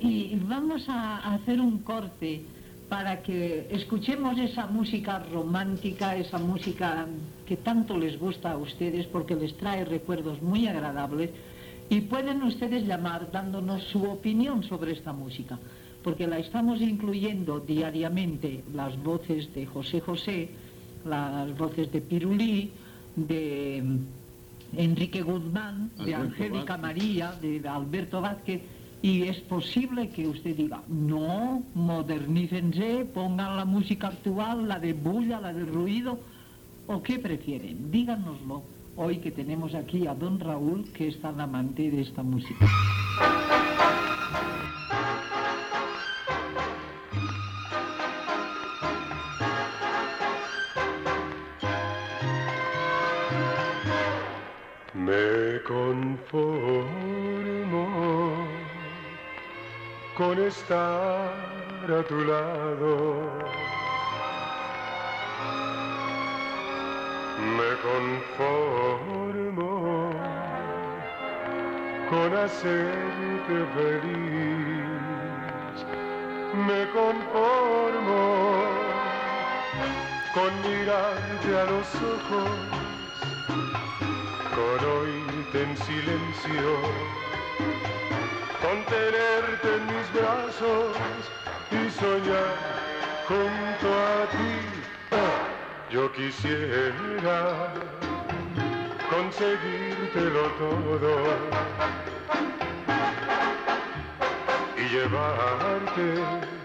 Y 0.00 0.34
vamos 0.48 0.88
a 0.88 1.34
hacer 1.34 1.60
un 1.60 1.78
corte 1.78 2.42
para 2.88 3.22
que 3.22 3.68
escuchemos 3.70 4.38
esa 4.38 4.66
música 4.66 5.20
romántica, 5.32 6.14
esa 6.16 6.38
música 6.38 7.06
que 7.46 7.56
tanto 7.56 7.96
les 7.96 8.18
gusta 8.18 8.52
a 8.52 8.58
ustedes 8.58 9.06
porque 9.06 9.34
les 9.34 9.56
trae 9.56 9.86
recuerdos 9.86 10.42
muy 10.42 10.66
agradables 10.66 11.30
y 11.88 12.02
pueden 12.02 12.42
ustedes 12.42 12.86
llamar 12.86 13.30
dándonos 13.32 13.84
su 13.84 14.02
opinión 14.02 14.62
sobre 14.64 14.92
esta 14.92 15.12
música, 15.12 15.58
porque 16.02 16.26
la 16.26 16.38
estamos 16.38 16.82
incluyendo 16.82 17.60
diariamente 17.60 18.62
las 18.74 19.02
voces 19.02 19.54
de 19.54 19.64
José 19.64 20.00
José, 20.00 20.50
las 21.04 21.56
voces 21.56 21.90
de 21.92 22.00
Pirulí, 22.00 22.70
de 23.16 23.82
mm, 23.84 24.78
Enrique 24.78 25.22
Guzmán, 25.22 25.90
de 26.04 26.14
Angélica. 26.14 26.76
María, 26.76 27.32
de 27.40 27.66
Alberto 27.68 28.20
Vázquez, 28.20 28.62
y 29.02 29.24
es 29.24 29.40
posible 29.40 30.10
que 30.10 30.28
usted 30.28 30.56
diga, 30.56 30.82
no, 30.88 31.64
modernícense, 31.74 33.04
pongan 33.12 33.56
la 33.56 33.64
música 33.64 34.08
actual, 34.08 34.68
la 34.68 34.78
de 34.78 34.92
bulla, 34.92 35.40
la 35.40 35.52
de 35.52 35.64
ruido, 35.64 36.20
o 36.86 37.02
qué 37.02 37.18
prefieren, 37.18 37.90
díganoslo. 37.90 38.62
Hoy 38.94 39.18
que 39.18 39.30
tenemos 39.30 39.74
aquí 39.74 40.06
a 40.06 40.14
don 40.14 40.38
Raúl, 40.38 40.84
que 40.92 41.08
es 41.08 41.20
tan 41.20 41.40
amante 41.40 41.90
de 41.90 42.02
esta 42.02 42.22
música. 42.22 42.66
Conformo 56.32 57.86
con 60.16 60.38
estar 60.42 61.30
a 61.86 62.02
tu 62.08 62.24
lado. 62.24 62.94
Me 67.56 67.70
conformo 67.86 69.72
con 72.08 72.36
hacerte 72.36 73.56
feliz. 73.76 74.82
Me 76.66 76.80
conformo 76.98 78.22
con 80.34 80.50
mirarte 80.62 81.50
a 81.58 81.64
los 81.64 81.88
ojos 81.96 82.72
en 85.54 85.76
silencio, 85.76 86.80
con 88.62 88.84
tenerte 88.86 89.76
en 89.76 89.86
mis 89.86 90.12
brazos 90.14 90.96
y 91.70 91.90
soñar 91.90 92.56
junto 93.28 93.88
a 93.92 94.30
ti. 94.30 94.54
Yo 95.90 96.10
quisiera 96.12 97.74
conseguírtelo 99.10 100.42
todo 100.58 101.12
y 104.78 104.88
llevarte 104.88 106.61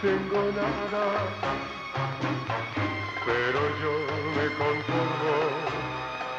tengo 0.00 0.52
nada, 0.52 1.04
pero 3.24 3.60
yo 3.82 3.94
me 4.36 4.46
conformo, 4.60 5.34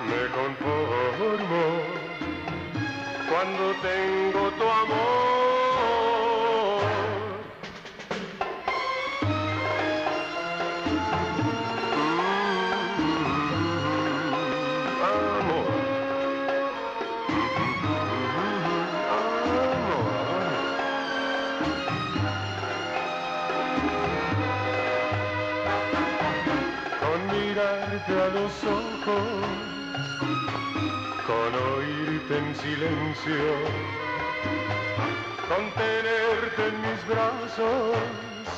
me 0.09 0.21
conformo 0.37 1.63
cuando 3.29 3.63
tengo 3.81 4.51
tu 4.51 4.63
amor. 4.63 5.42
Con 31.25 31.55
oírte 31.75 32.37
en 32.37 32.55
silencio, 32.55 33.43
contenerte 35.47 36.67
en 36.67 36.81
mis 36.81 37.07
brazos 37.07 37.95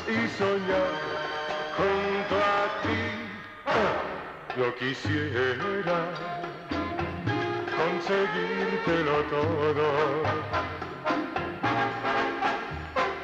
y 0.07 0.27
soñar 0.37 0.93
junto 1.77 2.35
a 2.35 2.81
ti. 2.81 3.03
Yo 4.57 4.73
quisiera 4.75 5.99
conseguírtelo 7.77 9.17
todo 9.29 9.87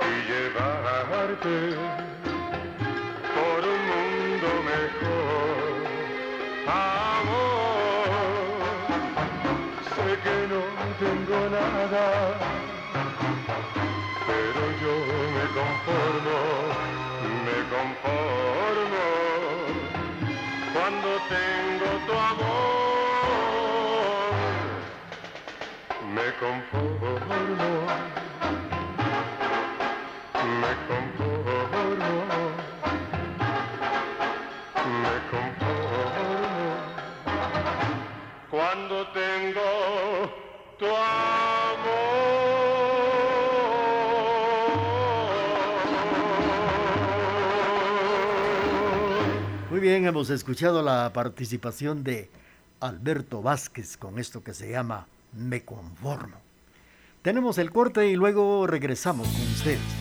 y 0.08 0.14
llevarte 0.30 1.56
tengo 11.12 11.42
nada, 11.50 12.06
pero 14.28 14.62
yo 14.82 14.94
me 15.36 15.46
conformo, 15.58 16.38
me 17.46 17.58
conformo 17.74 19.06
cuando 20.74 21.10
tengo 21.36 21.90
tu 22.08 22.14
amor. 22.32 22.52
Me 26.16 26.28
conformo, 26.40 27.72
Muy 49.70 49.80
bien, 49.80 50.06
hemos 50.06 50.30
escuchado 50.30 50.82
la 50.84 51.12
participación 51.14 52.04
de 52.04 52.30
Alberto 52.82 53.42
Vázquez 53.42 53.96
con 53.96 54.20
esto 54.20 54.44
que 54.44 54.54
se 54.54 54.70
llama 54.70 55.08
Me 55.34 55.64
conformo. 55.64 56.38
Tenemos 57.22 57.58
el 57.58 57.72
corte 57.72 58.08
y 58.08 58.16
luego 58.16 58.68
regresamos 58.68 59.28
con 59.28 59.42
ustedes. 59.42 60.01